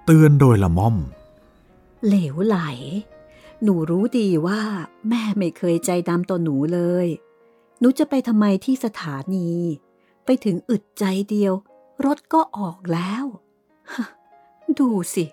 [0.04, 0.96] เตือนโดยละม่อม
[2.06, 2.58] เหลวไหล
[3.62, 4.60] หนูรู้ดีว่า
[5.08, 7.06] แม่ไม่เคยใจดำต่อหนูเลย
[7.80, 9.50] หนูจะไปทำไมที่สถานี
[10.24, 11.54] ไปถึงอึดใจเดียว
[12.04, 13.24] รถก็ออกแล้ว
[14.78, 15.24] ดูสิ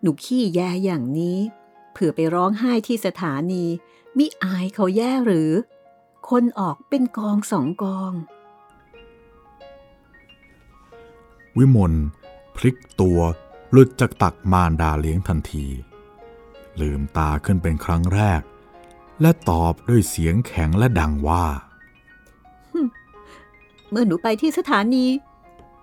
[0.00, 1.38] หนูขี้แยอย่างนี้
[1.92, 3.64] เผื่อไปร้องไห้ที่สถานี
[4.18, 5.50] มิอายเขาแย่หรือ
[6.28, 8.12] คนออกเป็นกองสองกอง
[11.58, 11.94] วิมล
[12.56, 13.20] พลิกตัว
[13.70, 15.66] หลุดจากตักมารดาเลี้ยงทันที
[16.80, 18.42] ลืมตาขึ้นเป็นครั้งแรก
[19.20, 21.44] และตอบด้วยเสียงแข็งและดังว่า
[23.90, 25.06] เมื่อหนูไปที่สถานี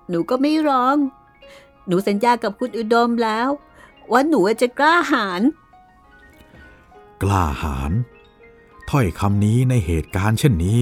[0.09, 0.95] หนูก็ไม่ร้อง
[1.87, 3.47] หนูสัญญากับคุณอุดมแล้ว
[4.11, 5.41] ว่าหนูจะกล้าหาญ
[7.23, 7.91] กล้าหาญ
[8.89, 10.81] ถ้อยคำนี้ในเหตุการณ์เช่นนี้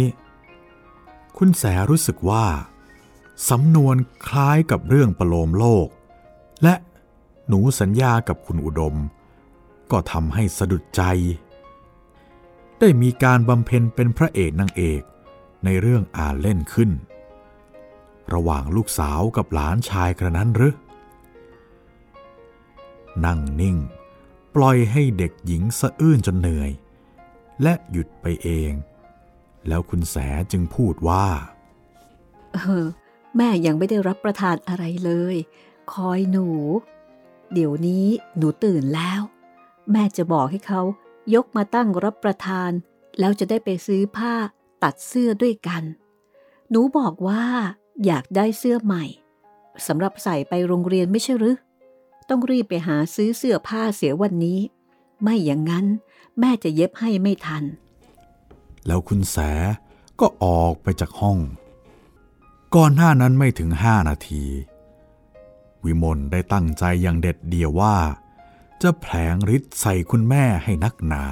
[1.38, 2.46] คุณแสรู้สึกว่า
[3.50, 3.96] สำนวน
[4.28, 5.88] คล้ายกับเรื่องประโลมโลก
[6.64, 6.76] และ
[7.48, 8.96] หนูสัญญากับคุณอุดม
[9.92, 11.02] ก็ทำให้สะดุดใจ
[12.80, 15.02] ได้มีการบำเพ็ญเป็นพระเอกนางเอก
[15.66, 16.90] ในเรื่องอ่านเล่นขึ้น
[18.34, 20.76] ระหว่างลูกสาวกับหลานชายกระนั้นหรือ
[23.26, 23.78] นั่งนิ่ง
[24.56, 26.72] ปล่อยให้เด็กหญิงสะอื้นจนเหนื่อย
[27.64, 28.72] และหยุดไปเอง
[29.68, 30.16] แล้วคุณแส
[30.52, 31.28] จึงพูดว่า
[32.54, 32.86] เออ
[33.38, 35.36] แม่ยังไม่ได้รับประทานอะไรเลย
[35.94, 36.48] คอยหนู
[37.54, 38.06] เดี๋ยวนี้
[38.38, 39.22] หนูตื่นแล้ว
[39.92, 40.82] แม่จะบอกให้เขา
[41.36, 42.72] ยกมาตั้งรับประทาน
[43.20, 44.34] แล้วจะได้ไปซื้อผ้า
[44.84, 45.84] ตัดเสื้อด้วยกัน
[46.70, 47.46] หนูบอกว่า
[48.06, 49.04] อยากได้เสื้อใหม่
[49.88, 51.58] สำหรับใส่ไปโรงเรียนไม่ใช่หรือ
[52.30, 54.60] ต้องรีบไปหาซื้อเสื้อผ้าเสียวันนี้
[55.24, 55.86] ไม่อย่างนั้น
[56.40, 57.64] แม่จะเย็บให้ไม่ทัน
[58.88, 59.38] แล้วคุณแส
[60.20, 61.38] ก็ออกไปจากห้อง
[62.76, 64.44] ก่อนหน้านั้นไม่ถึงห้านาที
[65.86, 67.96] วิมลได้ตั้งใจอย่างเด็ดเดี่ยวว่า
[68.82, 71.24] จะแผลงฤทธิ์ใส่คุณแม่ให้นักหนา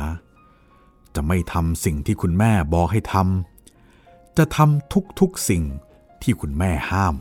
[1.15, 5.63] จะไม่ทำสิ่งที่คุณแม่บอกให้ทำจะทำทุกๆสิ่ง
[6.24, 7.15] ที่คุณแม่ห้าม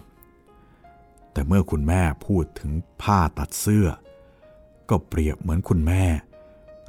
[1.32, 2.70] แต่เมื่อคุณแม่พูดถึง
[3.02, 3.88] ผ้าตัดเสื้อ
[4.90, 6.04] ก็เปรียบเหมือนคุณแม่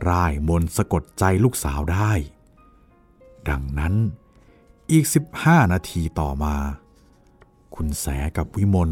[0.09, 2.11] ร่ายมนต์สะกดใจลูกสาวได้
[3.49, 3.93] ดังนั้น
[4.91, 5.05] อีก
[5.39, 6.55] 15 นาทีต่อมา
[7.75, 8.05] คุณแส
[8.37, 8.91] กับวิมล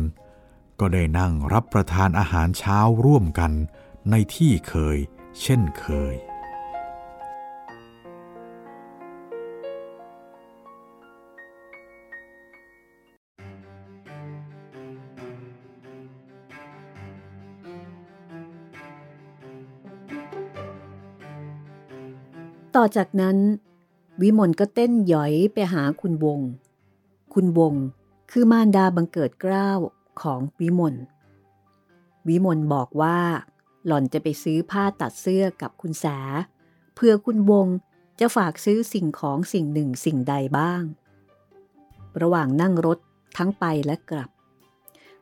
[0.79, 3.51] ก็ได้นั่งรับประทานอาหารเช้าร่วมกัน
[4.11, 4.97] ในที่เคย
[5.41, 6.15] เช่นเคย
[22.75, 23.37] ต่อจากนั้น
[24.21, 26.39] วิมลก็เต้นหยอยไปหาคุณวง
[27.33, 27.73] คุณวง
[28.31, 29.69] คือมารดาบังเกิดเกล้า
[30.21, 30.95] ของวิมล
[32.27, 33.19] วิมลบอกว่า
[33.85, 36.05] หล่อนจะไปซื้อผ้าตัดเสื้อกับคุณแส
[36.95, 37.67] เพื่อคุณวง
[38.19, 40.83] จะฝากซื้อสิ่งของสิ่งหนึ่งสิ่งใดบ้าง
[42.21, 42.99] ระหว่างนั่งรถ
[43.37, 44.29] ทั้งไปและกลับ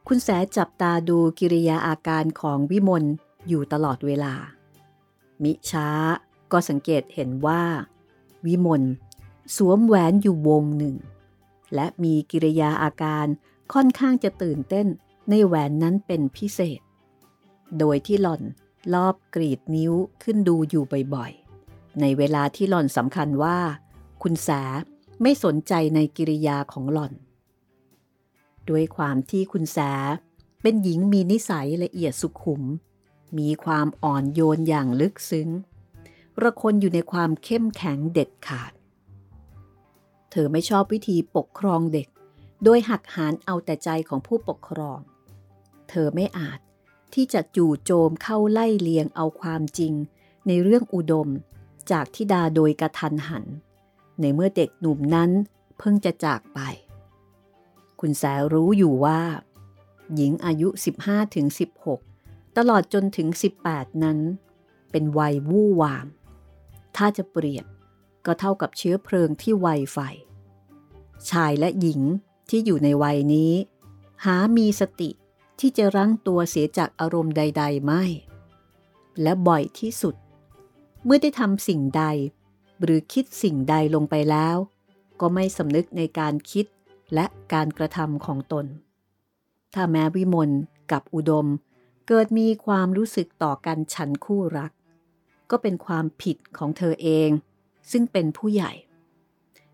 [0.08, 3.04] คุณแสจับตาดูกิริยาอาการของวิมล
[3.47, 4.34] อยู่ตลอดเวลา
[5.43, 5.89] มิช้า
[6.54, 7.64] ก็สังเกตเห็นว่า
[8.45, 8.84] วิมล
[9.56, 10.95] สวมแหวนอยู่วงหนึ่ง
[11.76, 13.26] และมีกิริยาอาการ
[13.74, 14.88] ค่อนข้างจะตื่นเต้น
[15.30, 16.80] ในแหวนนั้นเป็นพิเศษ
[17.80, 18.41] โดยที่หล่อน
[18.93, 19.93] ลอบกรีดนิ้ว
[20.24, 20.84] ขึ้นดูอยู่
[21.16, 23.58] บ่อยๆ ในเวลาที่หล่อนสำคัญว่า
[24.24, 24.49] คุณแส
[25.22, 27.14] ไม่สนใจในกิริยาของหล่อน
[28.70, 29.78] ด้วยความที่คุณแส
[30.62, 32.64] เป็นหญิงมีนิสัยละเอียดสุขุม
[33.38, 35.49] มีความอ่อนโยนอย่างลึกซึ้ง
[36.41, 38.73] ระคนอยู่ในความเข้มแข็งเด็ดขาด
[40.31, 42.07] เธอไม่ชอบวิธีปกครองเด็ก
[42.63, 44.99] โดยหักหานเอาแต่ใจของผู้ปกครอง
[45.89, 46.59] เธอไม่อาจ
[47.13, 49.93] ที่จะจู่โจมเข้าไล่เลียงเอาความจริง
[50.47, 51.29] ในเรื่องอุดม
[51.91, 53.45] จากทิดาโดยกระทันหัน
[54.21, 55.31] ในเมื่อเด็กหนุ่มนั้น
[55.77, 56.59] เพิ่งจะจากไป
[57.99, 58.23] คุณแส
[58.53, 59.19] รู้อยู่ว่า
[60.15, 60.67] หญิงอายุ
[61.41, 63.27] 15-16 ตลอดจนถึง
[63.65, 64.19] 18 นั้น
[64.91, 66.07] เป็นวัยวู่วาม
[66.98, 67.66] ถ้าจะเปรียบ
[68.26, 69.98] ก็เท่ากับเชื้อเพลิงที่ไวไฟ
[71.30, 72.02] ชายและหญิง
[72.50, 73.54] ที่อยู่ในวัยนี้
[74.26, 75.10] หามีสติ
[75.60, 78.04] ที่จะรั้งตัวเสียจากอารมณ์ใด ๆ ไม่
[79.22, 80.16] และบ่อยที่สุด
[81.04, 82.04] เมื่อได้ทำสิ่งใด
[82.82, 84.58] หรือคิดสิ่งใดลงไปแล้ว
[85.20, 86.66] ก็ไม่สำนึกในการคิด
[87.14, 88.66] และการกระทำของตน
[89.74, 90.50] ถ้าแม้วิมล
[90.91, 91.48] กับอุดม
[92.08, 94.72] เกิดมีความรู้สึกต่อกันฉันคู่รัก
[95.54, 97.30] ก็เป็นความผิดของเธอเอง
[97.91, 98.72] ซึ่งเป็นผู้ใหญ่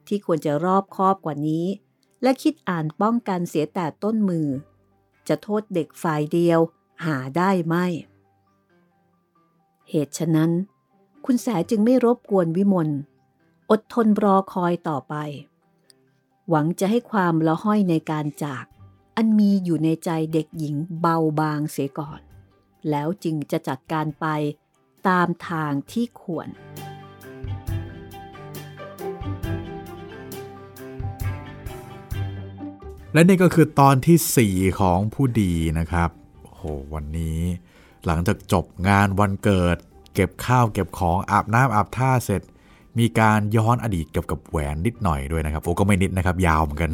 [0.07, 1.65] ที่ควรจะรอบคอบกว่านี้
[2.23, 4.47] และคิดอ่านป้องกันเสียแต่ต้นมือ
[5.27, 6.59] จะโทษเด็กฝ่ายเดียว
[7.05, 7.75] หาได้ไหม
[9.89, 10.51] เหตุฉะนั้น
[11.25, 12.89] คุณแสจึงไม่รบกวนวิมล
[13.71, 15.15] อดทนรอคอยต่อไป
[16.49, 18.65] หวังจะให้ความละห้อยในการจาก
[19.15, 22.21] อันมีอยู่ในใจเด็กหญิงเบาบางเสียก่อน
[22.89, 24.25] แล้วจึงจะจัดการไป
[25.07, 26.47] ตามทางที่ควร
[33.13, 36.09] และนี่ก็คือตอนที่ 4 ของผู้ดีนะครับ
[36.41, 37.39] โอ้โหวันนี้
[38.05, 39.77] หลังจากจบงานวันเกิด
[40.13, 42.41] เก็บข้าวเก็บของอาบน้ำอาบท่าเสร็จ
[42.99, 46.91] มีการย้อนอดีตเกี่ยวกับแหวนนิดหน่อยด้วยนะครับโอ้ก็ไม่นิดนะครับ ยาวเหมือนกัน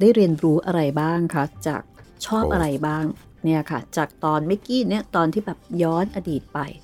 [0.00, 1.82] ได้เรียนรู้อะไรบ้างคะจาก
[2.26, 3.04] ชอบโอ้อะไรบ้าง
[3.44, 6.83] เนี่ยค่ะ จากตอนเมื่อกี้เนี่ยตอนที่แบบย้อนอดีตไปอ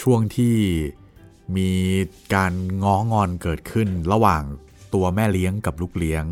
[0.00, 0.56] ช่วงที่
[1.56, 1.70] มี
[2.34, 2.52] การ
[2.84, 4.42] ง้องอนเกิดขึ้นระหว่าง
[4.94, 6.24] ตัวแม่เลี้ยงกับลูกเลี้ยง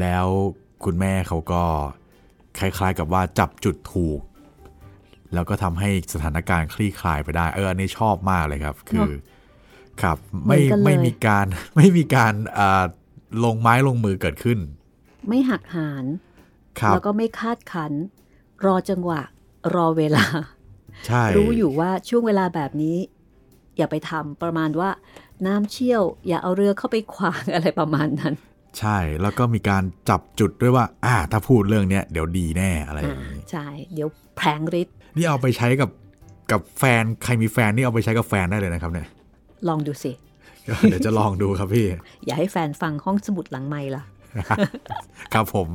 [0.00, 0.26] แล้ว
[0.84, 1.62] คุณแม่เขาก็
[2.58, 4.20] คล้ายๆกับว่าจับจุดถูก
[5.34, 10.16] แล้วก็ทำให้สถานการณ์คลี่คลายไปได้ เอออันนี้ชอบมากเลยครับ คือเนอะครับ
[10.46, 12.84] ไม่เหมือนกันเลยไม่มีการไม่มีการอ่า
[13.44, 14.58] ลงไม้ลงมือเกิดขึ้น
[15.28, 16.04] ไม่หักหาน
[16.80, 17.92] ครับแล้วก็ไม่คาดคัน
[18.66, 19.20] รอจังหวะ
[19.74, 20.57] รอเวลาใช่
[21.36, 22.96] รู้อยู่ว่าช่วงเวลาแบบนี้
[23.76, 24.90] อย่าไปทำประมาณว่า
[25.46, 28.34] น้ำเชี่ยว อย่าเอาเรือเข้าไปขวางอะไรประมาณนั้น
[28.78, 35.90] ใช่แล้วก็มีการจับจุดด้วยว่า อ่า ถ้าพูดเรื่องเนี้ยเดี๋ยวดีแน่อะไรออ่าย่างนี้ใช่ เดี๋ยวแผลงฤทธิ์นี่เอาไปใช้กับ
[36.50, 39.06] กับแฟนใครมีแฟนนี่เอาไปใช้กับแฟนได้เลยนะครับเนี่ย
[39.68, 40.12] ลองดูสิ
[40.90, 41.86] เดี๋ยวจะลองดูครับพี่
[42.24, 44.02] อย่าให้แฟนฟังห้องสมุดหลังไม่ล่ะ
[45.34, 45.68] ครับผม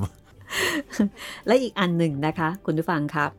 [1.47, 3.29] และอีกอันหนึ่งนะคะ คุณผู้ฟังครับ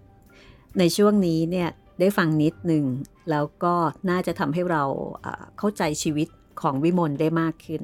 [0.79, 1.69] ในช่วงนี้เนี่ย
[2.01, 2.85] ได้ฟังนิดหนึ่ง
[3.31, 3.75] แล้วก็
[4.11, 4.85] น่าจะทำให้เรา
[5.21, 6.29] เอ่อเข้าใจชีวิต
[6.61, 7.83] ของวิมลได้มากขึ้น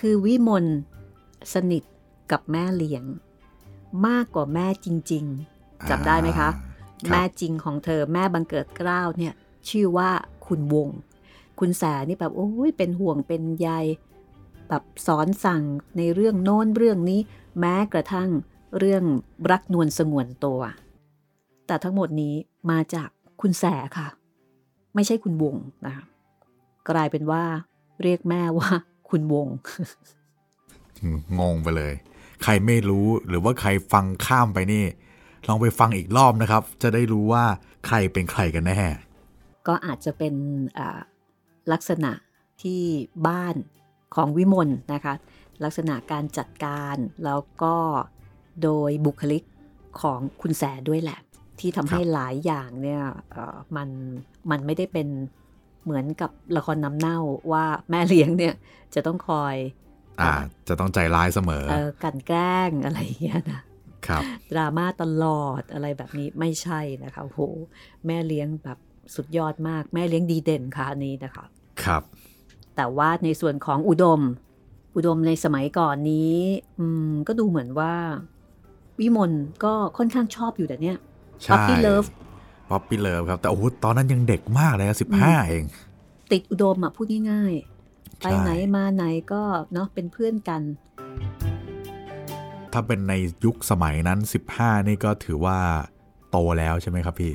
[0.00, 0.64] คือวิมล
[1.54, 1.82] สนิท
[2.32, 3.04] กับแม่เลี้ยง
[4.06, 5.24] มากกว่าแม่จริง
[5.56, 6.54] ๆจำได้ไหมคะครับ
[7.10, 9.34] แม่จริงของเธอแม่บังเกิดเกล้าวเนี่ย
[9.68, 10.10] ชื่อว่า
[10.46, 10.88] คุณวง
[11.58, 13.68] คุณแสนี่แบบโอ้ยเป็นห่วงเป็นใย
[14.68, 15.62] แบบสอนสั่ง
[15.96, 17.20] ในเรื่องโน้นเรื่องนี้
[17.58, 18.30] แม้กระทั่ง
[18.78, 19.04] เรื่อง
[19.50, 20.60] รักนวลสงวนตัว
[21.72, 22.34] แต่ทั้งหมดนี้
[22.70, 23.08] มาจาก
[23.40, 23.64] คุณแส
[23.98, 24.08] ค่ะ
[24.94, 25.56] ไม่ใช่คุณวง
[25.86, 26.04] นะคะ
[26.90, 27.42] กลายเป็นว่า
[28.02, 28.70] เรียกแม่ว่า
[29.10, 29.48] คุณวง
[31.02, 31.94] อืมงงไปเลย
[32.42, 34.84] ใครไม่รู้หรือว่าใครฟังข้ามไปนี่
[35.48, 37.44] ลองไปฟังอีกรอบนะครับ จะได้รู้ว่า
[37.86, 38.80] ใครเป็นใครกันแน่
[39.68, 40.34] ก็อาจจะเป็น
[40.78, 41.00] อ่า
[41.72, 42.12] ลักษณะ
[42.62, 42.80] ที่
[43.28, 43.56] บ้าน
[44.14, 45.14] ของวิมลนะคะ
[45.64, 47.76] ลักษณะการจัดการแล้วก็
[48.62, 49.42] โดยบุคลิก
[50.00, 51.20] ของคุณแสด้วยแหละ
[51.60, 53.88] ที่ทำให้ครับหลายอย่างเนี่ยเอ่อมัน
[54.50, 55.08] มันไม่ได้เป็น
[55.84, 57.18] เหมือนกับละครน้ำเน่า
[57.52, 58.54] ว่าแม่เลี้ยงเนี่ย
[58.94, 59.56] จะต้องคอย
[60.20, 60.32] อ่า
[60.68, 63.60] จะต้องใจร้ายเสมอเออกลันแกล้งอะไรอย่างเงี้ยนะ
[64.06, 64.22] ครับ
[64.52, 67.40] ดราม่าตลอดอะไรแบบนี้ไม่ใช่นะคะโอ้โห
[68.06, 68.78] แม่เลี้ยงแบบ
[69.14, 71.44] สุดยอดมาก แม่เลี้ยงดีเด่นค่ะอันนี้นะคะ
[71.84, 72.02] ครับ
[72.76, 74.20] แต่ว่าในส่วนของอุดม
[74.96, 76.36] อุดมในสมัยก่อนนี้
[76.78, 77.94] อืมก็ดูเหมือนว่า
[79.00, 79.32] วิมล
[79.64, 80.98] ก็ค่อนข้างชอบอยู่แต่เนี่ย
[81.44, 82.08] ใช่ Puppy Love
[82.70, 85.64] Puppy Love ครับ แต่โอ้โหตอนนั้นยังเด็กมากเลยสิบห้าเอง
[86.32, 90.62] ติดอุดมอะพูดง่ายๆ ไปใช่ไหนมาไหนก็เนาะเป็นเพื่อนกัน
[92.72, 93.14] ถ้าเป็นใน
[93.44, 94.18] ยุคสมัยนั้น
[94.54, 95.58] 15 นี่ก็ถือว่า
[96.30, 97.32] โตแล้วใช่ไหมครับพี่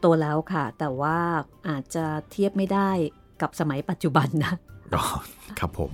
[0.00, 1.18] โตแล้วค่ะ แต่ว่า
[1.68, 2.90] อาจจะเทียบไม่ได้
[3.42, 4.54] กับสมัยปัจจุบันนะ
[4.94, 5.02] ก็
[5.58, 5.90] ครับผม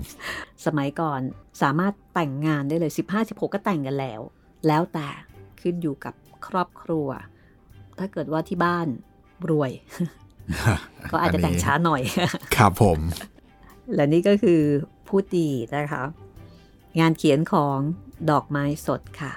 [0.66, 1.20] สมัยก่อน
[1.62, 4.20] สามารถแต่งงานได้เลย 15-16 ก็แต่งกันแล้ว
[4.66, 5.08] แล้วแต่
[5.60, 6.14] ขึ้นอยู่กับ
[6.46, 7.08] ครอบครัว
[8.00, 8.86] ถ้าเกิดว่าที่บ้าน
[9.50, 9.70] รวย
[11.10, 12.02] ก็อาจจะแต่งช้าหน่อย
[12.56, 12.98] ครับผม
[13.94, 14.60] และนี่ก็คือ
[15.08, 16.02] พูดดีนะคะ
[17.00, 17.78] งานเขียนของ
[18.30, 19.32] ดอกไม้สดค่ะ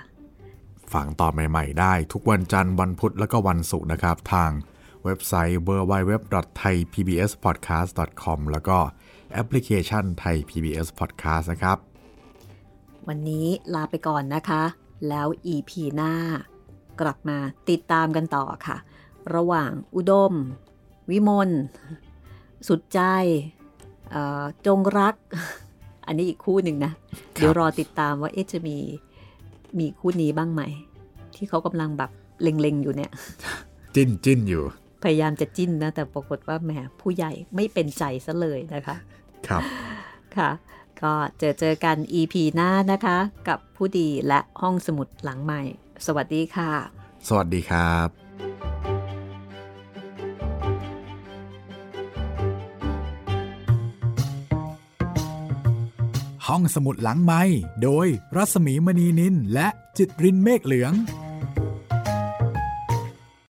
[0.93, 4.51] ฟังตอนใหม่ ๆ ได้ทุกวันจันทร์วันพุธแล้วก็วันศุกร์นะครับ ทาง
[5.03, 8.77] เว็บไซต์ www.thaipbspodcast.com แล้วก็
[9.33, 11.77] แอปพลิเคชันไทย PBS Podcast นะครับ
[13.07, 14.63] วันนี้ลาไปก่อนนะคะ
[15.09, 16.13] แล้ว EP หน้า
[17.01, 17.37] กลับมา
[17.69, 18.77] ติดตามกันต่อค่ะ
[19.35, 20.33] ระหว่างอุดม
[21.11, 21.49] วิมล
[22.67, 23.01] สุดใจ
[24.11, 25.15] เอ่อจงรัก
[26.05, 26.91] อันนี้อีกคู่หนึ่งนะ
[27.33, 28.77] เดี๋ยวรอติดตามว่าเอ๊ะจะมี
[29.79, 30.61] มีคู่นี้บ้างไหม
[31.35, 33.11] ที่เขากำลังแบบเล็งๆอยู่เนี่ย
[33.95, 34.63] จิ้นจิ้นอยู่
[35.03, 36.71] พยายามจะจิ้นนะ แต่ปรากฏว่าแหม
[37.01, 38.95] ผู้ใหญ่ไม่เป็นใจซะเลยนะคะ
[39.47, 39.63] ครับ
[40.37, 40.49] ค่ะ
[41.01, 43.17] ก็เจอเจอกัน EP หน้านะคะ
[43.47, 45.61] กับผู้ดีและห้องสมุดหลังใหม่
[46.05, 46.71] สวัสดีค่ะ
[47.27, 48.07] สวัสดีครับ
[56.47, 57.41] ห้องสมุดหลังไม้
[57.83, 60.93] โดยรัสมีมณีนินและจิตรินเมฆเหลือง